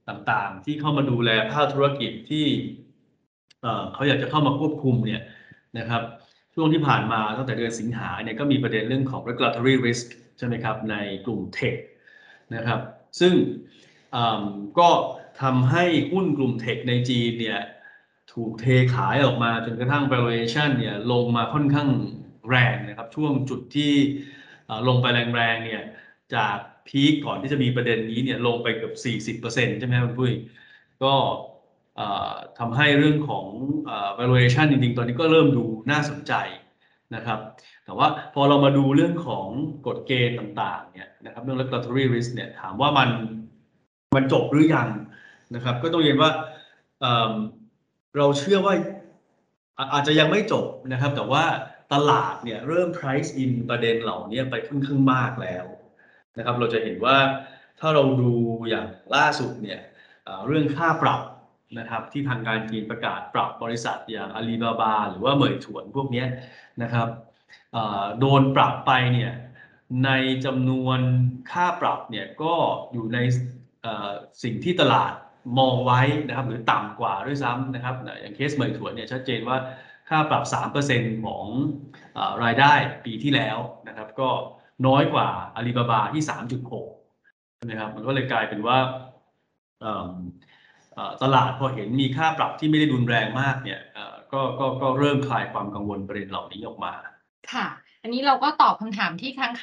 [0.10, 2.46] ต่างๆ ที่เข้ามาดูแลภาคธุรกิจที่
[3.94, 5.22] เขาอยากจะเข้ามาควบคุมเนี่ย
[5.80, 6.04] นะครับ
[6.56, 11.76] ช่วงที่ผ่านมาตั้งแต่เดือนสิงหาเนี่ยก็มีประเด็นเรื่องของ regulatory risk ใช่ไหมครับในกลุ่มเทค
[12.56, 12.80] นะครับ
[13.20, 13.34] ซึ่ง
[14.80, 14.90] ก็
[15.42, 17.60] ทำให้หุ้นกลุ่มเทคในจีนเนี่ย
[18.34, 18.66] ถูกเท
[18.96, 21.90] ขายออกมาจนกระทั่ง valuation เนี่ยลงมาค่อนข้าง
[22.50, 23.92] แรงนะครับ ช่วงจุดที่
[24.88, 25.84] ลงไปแรงๆเนี่ย
[26.36, 28.94] จากพีคก่อนที่จะมีประเด็นนี้เนี่ยลงไปเกือบ
[29.38, 30.34] 40%ใช่ไหมครับคุณปุ้ย
[31.04, 31.14] ก็
[32.60, 33.48] ทำให้เรื่องของ
[33.90, 36.34] อ valuation จริงๆ ตอนนี้ก็เริ่มดูน่าสนใจ
[37.16, 37.40] นะครับ
[37.86, 39.48] แต่ว่าพอเรามาดูเรื่องของ
[39.88, 43.10] กฎเกณฑ์ต่างๆ เนี่ยนะครับเรื่อง regulatory risk เนี่ยถามว่ามัน
[44.16, 44.90] มันจบหรือยัง
[45.56, 46.32] นะครับ ก็ต้องเรียนว่า
[48.18, 48.76] เราเชื่อว่า
[49.94, 51.44] อาจจะยังไม่จบนะครับ แต่ว่า
[51.94, 55.66] ตลาดเนี่ยเริ่ม price in ประเด็นเหล่านี้ไปค่อนข้างมากแล้ว
[56.38, 57.18] นะครับ เราจะเห็นว่า
[57.80, 58.34] ถ้าเราดู
[58.70, 59.80] อย่างล่าสุดเนี่ย
[60.48, 61.22] เรื่องค่าปรับ
[61.80, 66.26] นะครับที่ทางการจีนประกาศปรับบริษัทอย่างอาลีบาบาหรือว่าเหมยถวนพวกนี้
[66.84, 67.08] นะครับ
[68.20, 69.32] โดนปรับไปเนี่ย
[70.06, 70.10] ใน
[70.46, 71.00] จำนวน
[71.52, 72.54] ค่าปรับเนี่ยก็
[72.92, 73.18] อยู่ใน
[74.44, 75.14] สิ่งที่ตลาด
[75.60, 79.58] มองไว้นะครับหรือต่ำกว่าด้วยซ้ำนะครับอย่างเคสเหมยถวนเนี่ยชัดเจนว่า
[80.10, 80.44] ค่าปรับ
[80.86, 81.46] 3%ของ
[82.14, 82.74] เอ่อรายได้
[83.06, 84.30] ปีที่แล้วนะครับ ก็
[84.88, 86.24] น้อยกว่าอาลีบาบาที่
[86.90, 88.78] 3.6ใช่ไหมครับมันก็เลยกลายเป็นว่า
[91.24, 93.80] ตลาดพอเห็นมีค่าปรับที่ไม่ได้รุนแรงมากเนี่ย
[94.34, 96.94] ก็ก็ก็เริ่มคลายความกังวลประเด็นเหล่านี้ออกมา
[97.54, 97.68] ค่ะ
[98.04, 99.62] อันนี้เราก็ตอบคำถามที่ค้างค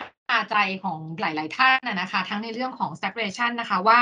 [0.51, 3.99] ใจของหลาย ๆ ท่านนะนะคะ ทั้งในเรื่องของ stagflation นะคะว่า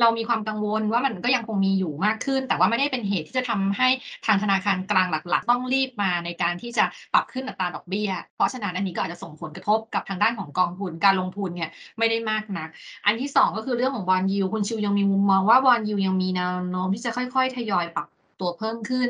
[0.00, 3.88] เรามีความกังวลว่ามันก็ยังคงมีอยู่มากขึ้น แต่ว่าไม่ได้เป็นเหตุที่จะทำให้
[4.26, 12.68] ทางธนาคารกลางหลัก ๆ ต้องรีบมาในการที่จะปรับขึ้นอัตราดอกเบี้ย เพราะฉะนั้นอันนี้ก็อาจจะส่งผลกระทบกับทางด้านของกองทุนการลงทุนเนี่ยไม่ได้มากนัก
[13.06, 18.08] อันที่สองก็คือเรื่องของบอลยูคุณชิวยังมีมุมมองว่าบอลยูยังมีแนวโน้มที่จะค่อย ๆ ทยอยปรับ
[18.40, 19.08] ตัวเพิ่มขึ้น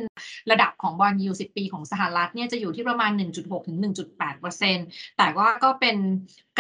[0.51, 3.79] ระดับของบอลยู10 ปีของสหรัฐเนี่ยจะอยู่ที่ประมาณ 1.6 ถึง
[4.23, 5.97] 1.8แต่ว่าก็เป็น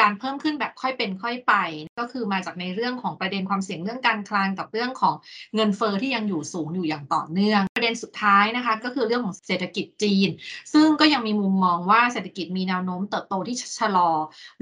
[0.00, 1.54] การเพิ่มขึ้นแบบค่อยเป็นค่อยไป
[1.98, 5.14] ก็คือมาจากในเรื่องของประเด็นความเสี่ยงเรื่องการคลังกับเรื่องของ
[5.54, 10.28] เงินเฟอ้อที่ยังอยู่สูงอยู่อย่างต่อเนื่อง ประเด็นสุดท้ายนะคะก็คือเรื่องของเศรษฐกิจจีน
[10.72, 14.10] ซึ่งก็ยังมีมุมมองว่าเศรษฐกิจมีแนวโน้มเติบโตที่ชะลอ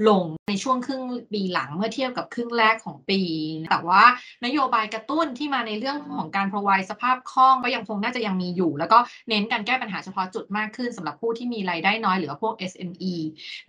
[0.07, 1.01] ลงในช่วงครึ่ง
[1.33, 3.21] ปีหลังเมื่อเทียบกับครึ่งแรกของปี
[3.69, 4.03] แต่ว่า
[4.45, 8.97] นโยบายกระตุ้นที่มาในเรื่องของการ provide สภาพคล่องก็ยังคงน่าจะยังมีอยู่ แล้วก็
[9.29, 13.13] เน้นการแก้ปัญหาเฉพาะจุดมากขึ้นสำหรับผู้ที่มีรายได้น้อยหรือพวก SME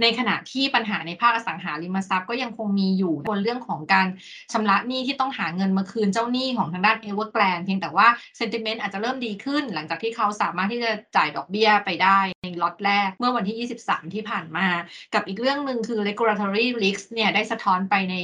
[0.00, 4.06] ในขณะที่ปัญหาในภาคอสังหาริมทรัพย์ก็ยังคงมีอยู่บนเรื่องของการ
[4.52, 8.06] ชำระหนี้ที่ต้องหาเงินมาคืนเจ้าหนี้ของทางด้าน Evergrande เพียงแต่ว่า
[8.38, 14.66] sentiment อาจจะเริ่มดีขึ้น หลังจากที่เขาสามารถที่จะจ่ายดอกเบี้ยไปได้ในล็อตแรกเมื่อวันที่ 23 ที่ผ่านมา
[15.14, 18.14] กับอีกเรื่องหนึ่งคือ regulatory risk เนี่ยได้สะท้อนไปใน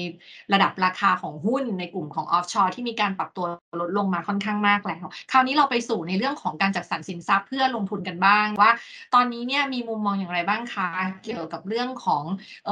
[0.52, 3.46] ระดับราคาของหุ้นในกลุ่มของ offshore ที่มีการปรับตัว
[3.80, 8.72] ลดลงมาค่อนข้างมากแล้ว คราวนี้เราไปสู่ในเรื่องของการจัดสรรสินทรัพย์ เพื่อลงทุนกันบ้างว่า
[9.14, 10.88] ตอนนี้เนี่ยมีมุมมองอย่างไรบ้างคะ
[11.24, 12.22] เกี่ยวกับเรื่องของ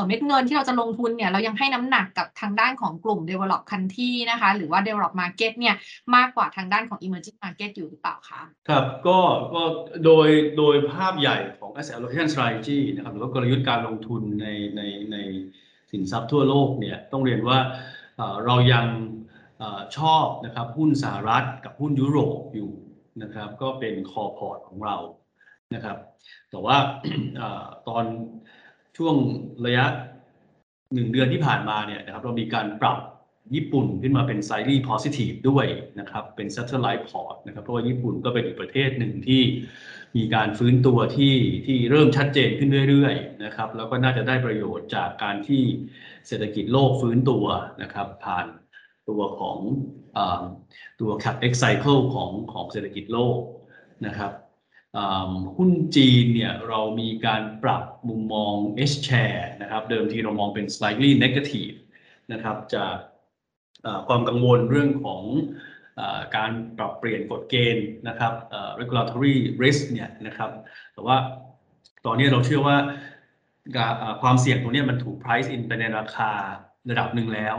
[0.07, 5.74] เม็ดเงินที่เราจะลงทุนเนี่ยเรายังให้น้ำหนักกับทางด้านของกลุ่ม develop country นะคะหรือว่า develop market เนี่ย
[6.16, 9.18] มากกว่าทางด้านของ emerging market อยู่หรือเปล่าคะครับก็
[9.55, 9.62] ก็
[10.05, 15.16] โดยโดยภาพใหญ่ของ asset allocation strategy นะครับหรือว่ากลยุทธ์การลงทุนในในใน
[15.90, 17.59] สินทรัพย์ทั่วโลกเนี่ยต้องเรียนว่า
[18.44, 18.87] เรายัง
[19.62, 19.64] อ
[19.96, 22.70] ชอบนะครับหุ้นสหรัฐกับหุ้นยุโรปอยู่
[23.22, 24.96] นะครับ ก็เป็นคอพอร์ตของเรา
[25.74, 25.96] นะครับ
[26.50, 26.76] แต่ว่า
[27.40, 27.42] อ
[27.88, 28.05] ตอน
[28.96, 29.16] ช่วง
[29.66, 29.85] ระยะ
[30.94, 32.98] หนึ่งเดือนที่ผ่านมาเนี่ยนะครับเรามีการปรับ
[33.55, 35.66] ญี่ปุ่นขึ้นมาเป็น slightly positive ด้วย
[36.00, 39.42] นะครับ เป็น satellite port นะครับ เพราะว่าญี่ปุ่นก็เป็นอีกประเทศหนึ่งที่
[40.16, 41.35] มีการฟื้นตัวที่
[41.66, 45.62] ที่เริ่มชัดเจนขึ้นเรื่อยๆนะครับ แล้วก็น่าจะได้ประโยชน์จากการที่
[46.26, 47.44] เศรษฐกิจโลกฟื้นตัว
[47.83, 48.46] นะครับ ผ่าน
[49.09, 49.59] ตัวของ
[51.00, 53.38] ตัว capex cycle ของของเศรษฐกิจโลก
[54.07, 54.33] นะครับ
[55.57, 58.55] หุ้นจีนเนี่ยเรามีการปรับมุมมอง
[58.90, 61.76] H share นะครับ เดิมทีเรามองเป็น slightly negative
[62.33, 62.96] นะครับจาก
[64.09, 65.22] ความกังวลเรื่องของ
[66.00, 66.02] อ
[66.37, 68.33] การปรับเปลี่ยนกฎเกณฑ์นะครับ
[68.81, 70.50] regulatory risk เนี่ยนะครับ
[70.92, 71.16] แต่ว่า
[72.07, 72.76] ตอนนี้เราเชื่อว่า
[74.22, 76.31] ความเสี่ยงตรงนี้มันถูก price in ไปในราคา
[76.90, 77.57] ระดับหนึ่งแล้ว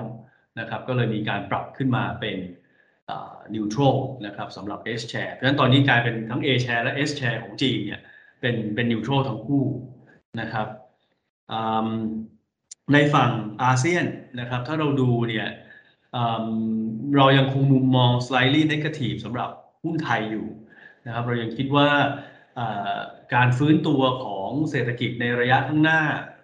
[0.59, 2.37] นะครับก็เลยมีการปรับขึ้นมาเป็น
[3.55, 8.01] นิวทรัลนะครับสำหรับ S share เพราะฉะนั้นตอนนี้กลายเป็นทั้ง A share และ S share ของจีนเนี่ย
[8.41, 9.65] เป็นเป็นนิวทรัลทั้งคู่
[10.41, 10.67] นะครับ
[12.93, 13.31] ในฝั่ง
[13.63, 14.05] อาเซียน
[14.39, 15.47] นะครับถ้าเราดูเนี่ย
[17.17, 19.49] เรายังคงมุมมอง slightly negative สำหรับ
[19.83, 20.47] หุ้นไทยอยู่
[21.05, 21.89] นะครับเรายังคิดว่า
[23.35, 26.01] การฟื้นตัวของเศรษฐกิจในระยะข้างหน้า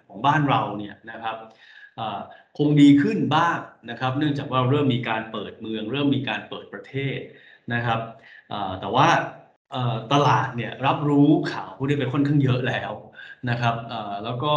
[0.08, 1.38] ของบ้านเราเนี่ยนะครับ
[2.58, 3.58] คงดีขึ้นบ้าง
[3.89, 7.20] นะครับ เนื่องจากว่าเริ่มมีการเปิดเมือง เริ่มมีการเปิดประเทศ
[7.74, 8.00] นะครับ
[8.82, 9.08] แต่ว่า
[10.13, 12.92] ตลาดเนี่ยรับรู้ข่าวพวกนี้ไปค่อนข้างเยอะแล้ว
[13.50, 13.76] นะครับ
[14.24, 14.54] แล้วก็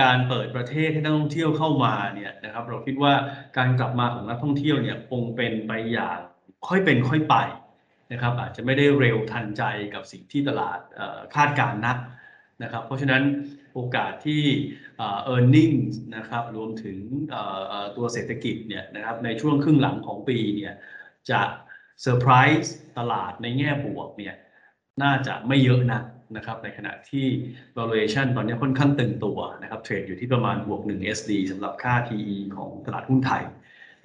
[0.00, 3.12] การเปิดประเทศให้นักท่องเที่ยวเข้ามาเนี่ยนะครับ เราคิดว่า
[3.56, 6.18] การกลับมาของนักท่องเที่ยวเนี่ยคงเป็นไปอย่าง
[6.68, 7.36] ค่อยเป็นค่อยไป
[8.12, 9.62] นะครับ อาจจะไม่ได้เร็วทันใจ
[9.94, 10.78] กับสิ่งที่ตลาด
[11.34, 11.96] คาดการณ์นัก
[12.62, 13.22] นะครับ เพราะฉะนั้น
[13.76, 14.42] โอกาสที่
[14.96, 16.98] เออ earnings นะครับรวมถึง
[17.96, 20.74] ตัวเศรษฐกิจเนี่ยนะครับในช่วงครึ่งหลังของปีเนี่ย
[21.30, 21.42] จะ
[22.02, 24.34] เซอร์ไพรส์ตลาดในแง่บวกเนี่ย
[25.02, 26.02] น่าจะไม่เยอะนัก
[26.36, 27.26] นะครับในขณะที่
[27.78, 33.42] valuation ตอนนี้ค่อนข้างตึงตัวนะครับเทรดอยู่ที่ประมาณบวก 1 SD สำหรับค่า PE ของตลาดหุ้นไทย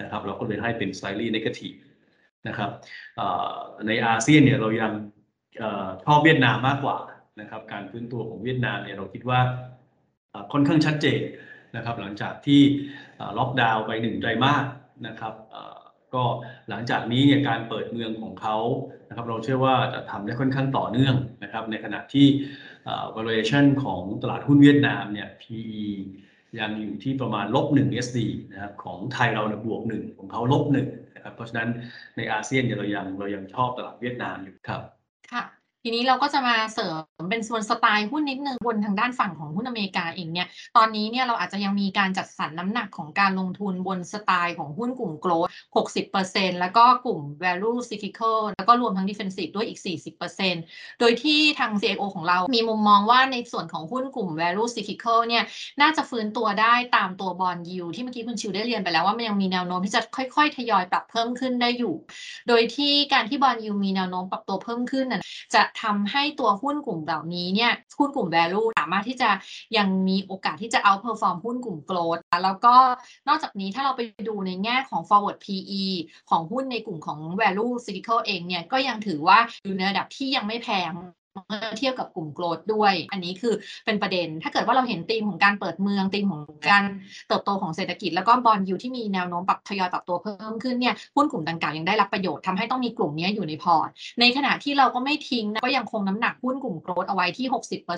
[0.02, 1.78] นะครับเราก็เลยให้เป็น slightly negative
[2.48, 2.70] นะครับ
[3.88, 4.92] ในอาเซียนเนี่ยเรายัง
[5.60, 6.98] เอ่อชอบเวียดนามมากกว่า
[7.40, 9.40] นะครับการฟื้นตัวของเวียดนามเนี่ยเราคิดว่า
[10.52, 11.22] ค่อนข้างชัดเจน
[11.76, 12.62] นะครับหลังจากที่
[13.38, 14.66] ล็อกดาวน์ไปหนึ่งไตรมาส
[15.08, 15.34] นะครับ
[16.14, 16.24] ก็
[16.70, 18.58] หลังจากนี้เนี่ยการเปิดเมืองของเขา
[19.08, 22.28] นะครับเราเชื่อว่าจะทำได้ค่อนข้างต่อเนื่องนะครับในขณะที่
[23.16, 25.86] valuation ของตลาดหุ้นเวียดนามเนี่ย PE
[26.60, 28.20] ยังอยู่ที่ประมาณลบ1 SD
[28.52, 31.70] นะครับของไทยเราเนี่ยบวก 1 ของเขาลบ1นะครับเพราะฉะนั้น
[32.18, 34.82] ในอาเซียนเนี่ยเรายังเรายังชอบตลาดเวียดนามอยู่ครับ
[35.32, 35.44] ค่ะ
[35.84, 36.88] ทีนี้เราก็จะมาเสริ
[37.22, 45.50] มเป็นส่วนสไตล์หุ้นนิดนึงบนทางด้านฝั่งของหุ้นอเมริกาเองเนี่ย ตอนนี้เนี่ยเราอาจจะยังมีการจัดสรรน้ำหนักของการลงทุนบนสไตล์ของหุ้นกลุ่ม growth
[46.00, 49.80] 60%แล้วก็กลุ่ม value cyclical แล้วก็รวมทั้ง defensive ด้วยอีก
[50.40, 55.44] 40%โดยที่ทาง CIO ของเรามีมุมมองว่าในส่วนของหุ้นกลุ่ม value cyclical เนี่ย
[55.82, 61.96] น่าจะฟื้นตัวได้ตามตัว bond yield ที่เมื่อกี้คุณชิวได้เรียนไปแล้วว่ามันยังมีแนวโน้มที่จะค่อยๆ ทยอยปรับเพิ่มขึ้นได้อยู่
[62.48, 65.22] โดยที่การที่ bond yield มีแนวโน้มปรับตัวเพิ่มขึ้นน่ะ
[65.54, 69.30] จะทำให้ตัวหุ้นกลุ่มเหล่านี้เนี่ยหุ้นกลุ่ม value สามารถที่จะ
[69.78, 72.76] ยังมีโอกาสที่จะ outperform หุ้นกลุ่ม growth แล้วก็
[73.28, 75.84] นอกจากนี้ถ้าเราไปดูในแง่ของ forward PE
[76.30, 80.92] ของหุ้นในกลุ่มของ value cyclical เองเนี่ยก็ยังถือว่าอยู่ในระดับที่ยังไม่แพง
[81.34, 83.54] เมื่อเทียบกับกลุ่ม growth ด้วย อันนี้คือ
[83.86, 86.84] เป็นประเด็น ถ้าเกิดว่าเราเห็นธีมของการเปิดเมืองธีมของการ
[87.28, 93.90] เติบโตของเศรษฐกิจ แล้วก็ bond yield ที่มีแนวโน้มปรับทยอยปรับตัวเพิ่มขึ้นเนี่ยหุ้นกลุ่มดังกล่าวยังได้รับประโยชน์ทำให้ต้องมีกลุ่มนี้อยู่ในพอร์ต
[94.20, 97.48] ในขณะที่เราก็ไม่ทิ้งนะก็ยังคงน้ำหนักหุ้นกลุ่ม growth เอาไว้ที่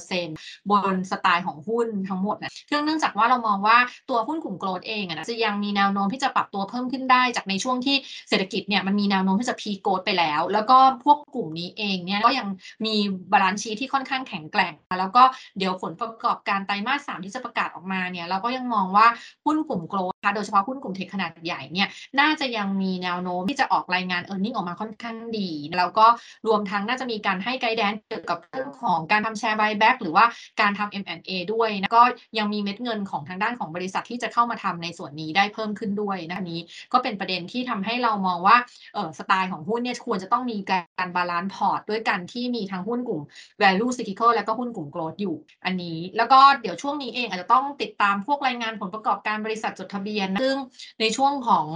[0.10, 3.78] 60%บนสไตล์ของหุ้นทั้งหมดนะเนื่องจากว่าเรามองว่า
[4.10, 7.96] ตัวหุ้นกลุ่ม growth เองนะจะยังมีแนวโน้มที่จะปรับตัวเพิ่มขึ้นได้ จากในช่วงที่
[8.30, 12.48] เศรษฐกิจเนี่ยมันมีแนวโน้มที่จะ peak growth ไปแล้ว แล้วก็พวกกลุ่มนี้เองเนี่ยก็ยัง
[12.86, 12.96] มี
[13.32, 15.24] balance sheet ที่ค่อนข้างแข็งแกร่ง แล้วก็
[15.58, 19.08] เดี๋ยวผลประกอบการไตรมาสสามที่จะประกาศออกมาเนี่ยเราก็ยังมองว่า
[19.46, 21.88] หุ้นกลุ่ม growth นะคะโดยเฉพาะหุ้นกลุ่ม tech ขนาดใหญ่เนี่ย
[22.20, 26.06] น่าจะยังมีแนวโน้มที่จะออกรายงาน e a r n i n g ออกมาค่อนข้างดี แล้วก็
[26.48, 30.26] รวมทั้งน่าจะมีการให้ guidance เกี่ยวกับเรื่องของการทำแชร์ buyback หรือว่า
[30.62, 32.04] การทำ M&A ด้วยนะก็
[32.38, 36.60] ยังมีเม็ดเงินของทางด้านของบริษัทที่จะเข้ามาทำในส่วนนี้ได้เพิ่มขึ้นด้วยนะอันนี้
[36.94, 38.58] ก็เป็นประเด็นที่ทำให้เรามองว่า
[38.94, 43.13] เออสไตล์ของหุ้นเนี่ยควรจะต้องมีการ balance พอร์ตด้วยกันที่มีทั้งหุ้นกลุ่ม
[43.62, 50.58] value cyclical แล้วก็หุ้นกลุ่ม growth อยู่ อันนี้ แล้วก็เดี๋ยวช่วงนี้เองอาจจะต้องติดตามพวกรายงานผลประกอบการบริษัทจดทะเบียนนะซึ่ง
[51.02, 51.68] ในช่วงของ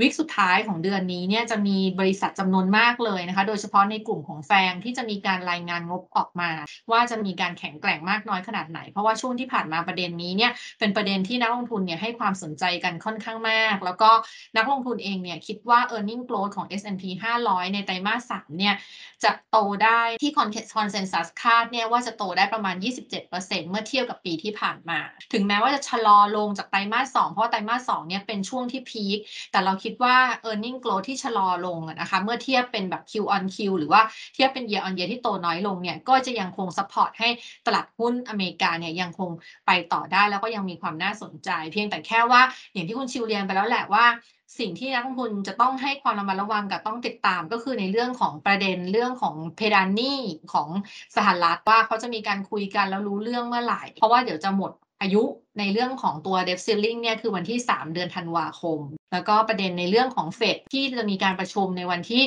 [0.00, 6.50] วิกสุดท้ายของเดือนนี้เนี่ยจะมีบริษัทจำนวนมากเลยนะคะ โดยเฉพาะในกลุ่มของแฟงที่จะมีการรายงานงบออกมา
[6.90, 14.10] ว่าจะมีการแข็งแกร่งมากน้อยขนาดไหน เพราะว่าช่วงที่ผ่านมาประเด็นนี้เนี่ยเป็นประเด็นที่นักลงทุนเนี่ยให้ความสนใจกันค่อนข้างมาก แล้วก็
[14.56, 17.04] นักลงทุนเองเนี่ยคิดว่า e a r n i n g growth ของ S&P
[17.40, 18.74] 500 ในไตรมาส3เนี่ย
[19.24, 20.40] จะโตได้ที่ค
[20.80, 24.98] อน consensus คาดเนี่ยว่าจะโตได้ประมาณ 27%เมื่อเทียบกับปีที่ผ่านมา
[25.32, 29.18] ถึงแม้ว่าจะชะลอลงจากไตรมาส2เพราะไตรมาส2เนี่ยเป็นช่วงที่พีค
[29.52, 30.16] แต่เราคิดว่า
[30.48, 34.02] e a r n i n g growth ที่ชะลอลงนะคะ เมื่อเทียบเป็นแบบ Q on Q หรือว่า
[34.34, 37.28] เทียบเป็น year on year ที่โตน้อยลงเนี่ย ก็จะยังคง support ให้
[37.66, 39.30] ตลาดหุ้นอเมริกาเนี่ยยังคง
[39.66, 42.42] ไปต่อได้แล้วก็ยังมีความน่าสนใจ เพียงแต่แค่ว่า
[42.72, 44.04] อย่างที่คุณชิวเรียนไปแล้วแหละว่า
[44.58, 50.18] สิ่งที่นักลงทุนจะต้องให้ความระมัดระวังกับต้องติดตามก็คือในเรื่องของประเด็นเรื่องของเพดานหนี้
[50.52, 50.68] ของ
[51.16, 55.22] สหรัฐว่าเขาจะมีการคุยกันแล้วรู้เรื่องเมื่อไหร่ เพราะว่าเดี๋ยวจะหมดอายุ
[55.58, 58.78] ในเรื่องของตัว debt ceiling เนี่ยคือวันที่ 3 เดือนธันวาคม
[59.14, 62.22] แล้วก็ประเด็นในเรื่องของเฟดที่จะมีการประชุมในวันที่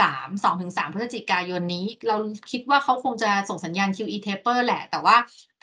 [0.00, 2.16] 3 2-3 พฤศจิกายนนี้ เรา
[2.50, 5.16] คิดว่าเขาคงจะส่งสัญญาณ QE taper แหละ แต่ว่า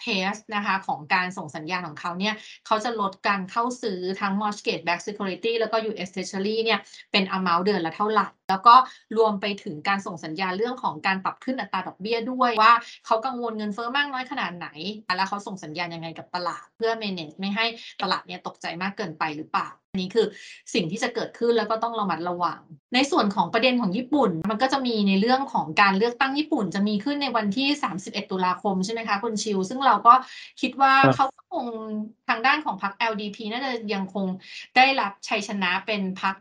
[0.03, 2.33] pace นะคะของการส่งสัญญาณของเขาเนี่ย
[2.65, 6.79] เขาจะลดการเข้าซื้อทั้ง mortgage backed security แล้วก็ US treasury เนี่ย
[7.11, 8.75] เป็น amount เดือนละเท่าไหร่ แล้วก็
[9.17, 12.73] รวมไปถึงการส่งสัญญาณเรื่องของการปรับขึ้นอัตราดอกเบี้ยด้วยว่า
[13.05, 14.67] เขากังวลเงินเฟ้อมากน้อยขนาดไหน
[15.17, 17.65] แล้วเขาส่งสัญญาณยังไงกับตลาด เพื่อ manage ไม่ให้
[18.01, 19.69] ตลาดเนี่ยตกใจมากเกินไปหรือเปล่า
[20.01, 20.25] นี้คือ
[20.73, 22.59] สิ่งที่จะเกิดขึ้นแล้วก็ต้องระมัดระวัง
[22.93, 27.67] ในส่วนของประเด็นของญี่ปุ่น มันก็จะมีในเรื่องของการเลือกตั้งญี่ปุ่น จะมีขึ้นในวันที่
[27.99, 30.13] 31 ตุลาคมใช่ไหมคะคุณชิว ซึ่งเราก็
[30.61, 31.65] คิดว่าเขา คง
[32.27, 34.27] ทางด้านของพรรค LDP น่าจะยังคง
[34.75, 36.35] ได้รับชัยชนะเป็นพรรค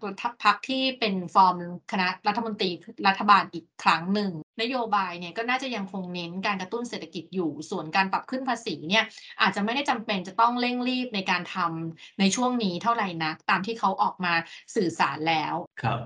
[0.45, 1.57] พรรคที่เป็นฟอร์ม
[1.93, 2.71] คณะรัฐมนตรี
[3.07, 9.05] รัฐบาลอีกครั้งหนึ่ง นโยบายเนี่ยก็น่าจะยังคงเน้นการกระตุ้นเศรษฐกิจอยู่ส่วนการปรับขึ้นภาษีเนี่ย
[9.41, 14.35] อาจจะไม่ได้จำเป็นจะต้องเร่งรีบในการทำในช่วงนี้เท่าไหร่นักตามที่เขาออกมา
[14.77, 16.01] สื่อสารแล้วครับ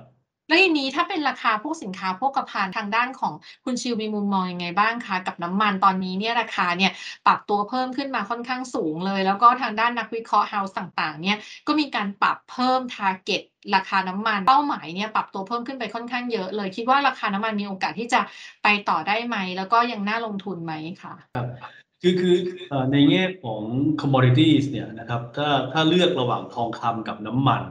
[0.49, 3.33] แล้วทีนี้ถ้าเป็นราคาพวกสินค้าโภคภัณฑ์ทางด้านของ
[3.65, 6.93] คุณชิวมีมุมมองยังไงบ้างคะ กับน้ำมันตอนนี้เนี่ยราคาเนี่ย
[7.27, 13.43] ปรับตัวเพิ่มขึ้นมาค่อนข้างสูงเลย แล้วก็ทางด้านนักวิเคราะห์เฮาส์ต่างๆเนี่ยก็มีการปรับเพิ่มทาร์เก็ต
[13.75, 18.21] ราคาน้ำมันเป้าหมายเนี่ยปรับตัวเพิ่มขึ้นไปค่อนข้างเยอะเลย คิดว่าราคาน้ำมันมีโอกาสที่จะ
[18.63, 21.15] ไปต่อได้ไหม แล้วก็ยังน่าลงทุนไหมคะ
[22.03, 22.37] คือคือ
[22.69, 23.63] เอ่อในแง่ของ
[24.01, 27.63] commodities เนี่ยนะครับถ้าถ้าเลือกระหว่างทองคำกับน้ำมัน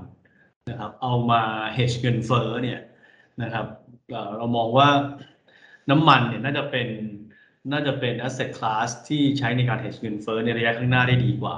[0.70, 1.42] นะครับเอามา
[1.78, 2.80] hedge เงินเฟ้อเนี่ย
[3.44, 3.66] นะครับ
[4.38, 4.90] เรามองว่า
[5.90, 6.88] น้ำมันเนี่ยน่าจะเป็น
[7.72, 11.58] น่าจะเป็น asset class ที่ใช้ในการ hedge เงินเฟ้อในระยะข้างหน้าได้ดีกว่า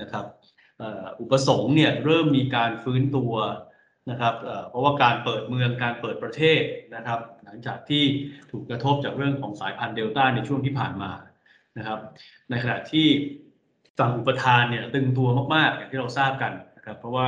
[0.00, 0.24] นะครับ
[1.20, 3.32] อุปสงค์เนี่ยเริ่มมีการฟื้นตัว
[4.10, 6.62] นะครับเอ่อเพราะว่าการเปิดเมืองการเปิดประเทศ
[6.94, 8.04] นะครับ หลังจากที่
[8.50, 11.12] ถูกกระทบจากเรื่องของสายพันธุ์เดลต้าในช่วงที่ผ่านมา
[11.78, 11.98] นะครับ
[12.50, 13.06] ในขณะที่
[13.98, 17.26] ฝั่งอุปทานเนี่ยตึงตัวมากๆอย่างที่เราทราบกันนะครับ เพราะว่า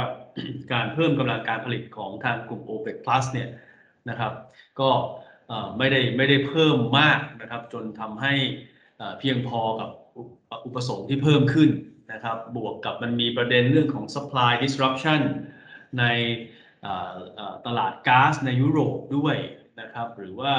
[0.73, 3.49] การเพิ่มกำลังการผลิตของทางกลุ่ม OPEC Plus เนี่ย
[4.11, 4.33] นะครับ
[4.81, 4.91] ก็
[5.79, 8.35] ไม่ได้ไม่ได้เพิ่มมากนะครับ จนทำให้
[9.19, 9.91] เพียงพอกับ
[10.67, 11.71] อุปสงค์ที่เพิ่มขึ้น
[12.13, 15.21] นะครับ บวกกับมันมีประเด็นเรื่องของ supply disruption
[15.99, 16.05] ใน
[17.67, 19.37] ตลาดก๊าซในยุโรปด้วย
[19.81, 20.55] นะครับ หรือว่า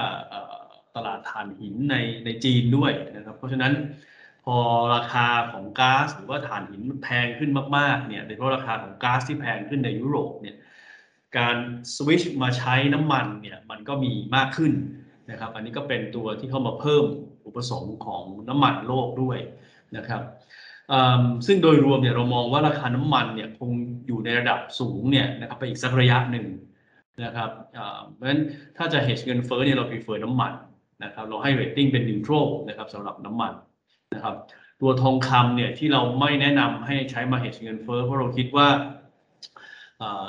[0.95, 3.73] ตลาดถ่านหินในในจีนด้วยนะครับ เพราะฉะนั้น
[4.55, 4.57] อ
[4.95, 10.55] ราคาของก๊าซหรือว่าถ่านหินมันแพงขึ้นมากๆเนี่ยโดยเฉพาะราคาของก๊าซที่แพงขึ้นในยุโรปเนี่ย
[11.38, 11.55] การ
[11.95, 14.73] สวิชมาใช้น้ำมันเนี่ยมันก็มีมากขึ้น
[15.31, 17.05] นะครับอันนี้ก็เป็นตัวที่เข้ามาเพิ่ม
[17.45, 19.38] อุปสงค์ของน้ำมันโลกด้วย
[19.97, 20.21] นะครับ
[21.47, 23.71] ซึ่งโดยรวมเนี่ยเรามองว่าราคาน้ำมันเนี่ยคง
[24.07, 26.45] อยู่ในระดับสูงเนี่ยนะครับไปอีกสักระยะหนึ่ง
[27.23, 27.49] นะครับ
[28.13, 28.41] เพราะฉะนั้น
[28.77, 30.53] ถ้าจะ hedge เงินเฟ้อเนี่ยเรา prefer น้ำมัน
[31.03, 33.53] นะครับเราให้ rating เป็น neutral นะครับสำหรับน้ำมัน
[34.13, 34.35] นะครับ
[34.81, 38.67] ตัวทองคำเนี่ยที่เราไม่แนะนำให้ใช้มา hedge เงินเฟ้อเพราะเราคิดว่า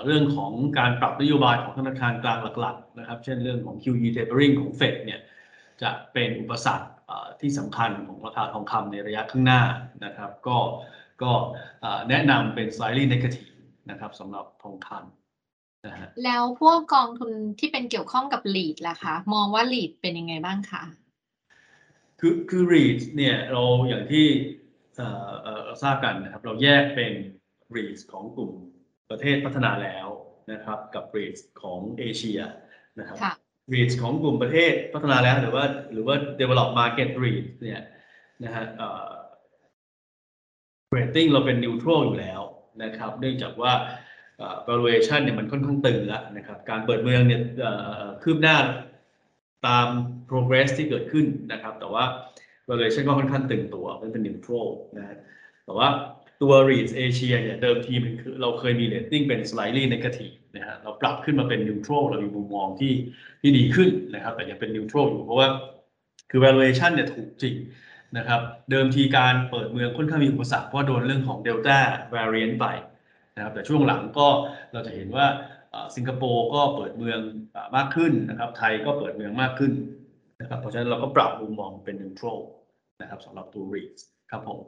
[0.04, 5.20] เรื่องของการปรับนโยบายของธนาคารกลางหลักๆนะครับ เช่นเรื่องของ QE tapering ของ Fed เนี่ย
[5.82, 6.88] จะเป็นอุปสรรค
[7.40, 9.62] ที่สำคัญของราคาทองคำในระยะข้างหน้า
[10.04, 10.58] นะครับ ก็
[11.22, 11.32] ก็
[12.08, 13.48] แนะนำเป็น slightly negative
[13.90, 20.82] นะครับสำหรับทองคำนะฮะแล้วพวกกองทุนที่เป็นเกี่ยวข้องกับ lead ล่ะคะ มองว่า lead เป็นยังไงบ้างคะ
[22.20, 24.26] คือคือ REITs เนี่ยเราอย่างที่
[24.96, 27.12] เอ่อเอ่อทราบกันนะครับ เราแยกเป็น
[27.76, 28.52] REITs ของกลุ่ม
[29.10, 30.08] ประเทศพัฒนาแล้ว
[30.52, 32.40] นะครับ กับ REITs ของเอเชีย
[32.98, 33.34] นะครับค่ะ
[33.74, 37.80] REITs ของกลุ่มประเทศพัฒนาแล้วหรือว่าหรือว่า develop market REITs เนี่ย
[38.44, 39.10] นะฮะเอ่อ
[40.96, 42.40] rating เราเป็น neutral อยู่แล้ว
[42.82, 43.72] นะครับ เนื่องจากว่า
[44.38, 48.56] เอ่อ valuation เนี่ยมันค่อนข้างตึงแล้วนะครับ การเปิดเมืองเนี่ยเอ่อคืบหน้า
[49.66, 49.86] ตาม
[50.30, 52.04] progress ที่เกิดขึ้นนะครับ แต่ว่า
[52.68, 54.68] valuation ก็ค่อนข้างตึงตัวมันเป็น neutral
[54.98, 55.16] นะ
[55.64, 55.88] แต่ว่า
[56.42, 62.92] ตัว REITs เอเชียเนี่ยเดิมทีมันคือเราเคยมี rating เป็น slightly negative นะฮะเราปรับขึ้นมาเป็น neutral เรามีมุมมองที่
[63.40, 65.48] ที่ดีขึ้นนะครับ แต่ยังเป็น neutral อยู่เพราะว่า
[66.30, 67.54] คือ valuation เนี่ยถูกจริง
[68.16, 71.78] นะครับ เดิมทีการเปิดเมืองค่อนข้างมีอุปสรรคเพราะโดนเรื่องของ Delta
[72.14, 72.66] variant ไป
[73.36, 74.28] นะครับแต่ช่วงหลังก็
[74.72, 75.26] เราจะเห็นว่า
[75.96, 77.20] สิงคโปร์ก็เปิดเมือง
[77.76, 79.72] มากขึ้นนะครับ ไทยก็เปิดเมืองมากขึ้น
[80.40, 82.40] นะครับ เพราะฉะนั้นเราก็ปรับมุมมองเป็น neutral
[83.00, 84.60] นะครับสำหรับตัว REITs ครับผม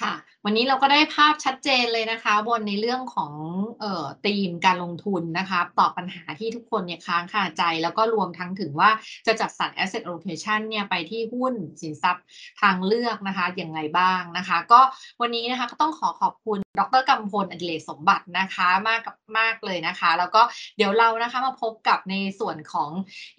[0.00, 3.32] ค่ะ วันนี้เราก็ได้ภาพชัดเจนเลยนะคะ บนในเรื่องของ
[3.80, 8.90] เอ่อธีมการลงทุนนะคะ ตอบปัญหาที่ทุกคนเนี่ยค้างคาใจ แล้วก็รวมทั้งถึงว่า
[9.26, 12.24] จะจัดสรร asset allocation เนี่ยไปที่หุ้นสินทรัพย์
[12.60, 14.80] ทางเลือกนะคะอย่างไรบ้างนะคะ ก็
[15.20, 20.42] วันนี้นะคะก็ต้องขอขอบคุณดรกำพลอดิเลกสมบัตินะคะมากกับมากเลยนะคะ แล้วก็
[20.76, 22.90] เดี๋ยวเรานะคะมาพบกับในส่วนของ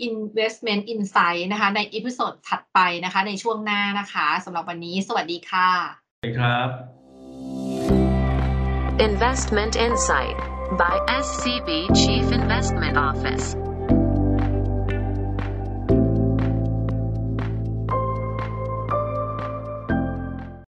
[0.07, 6.02] investment insight นะคะ ในอีพิโซดถัดไปนะคะ ในช่วงหน้านะคะสำหรับวันนี้ สวัสดีค่ะ
[6.38, 6.68] ครับ
[9.08, 10.38] Investment Insight
[10.82, 10.94] by
[11.24, 13.61] SCB Chief Investment Office.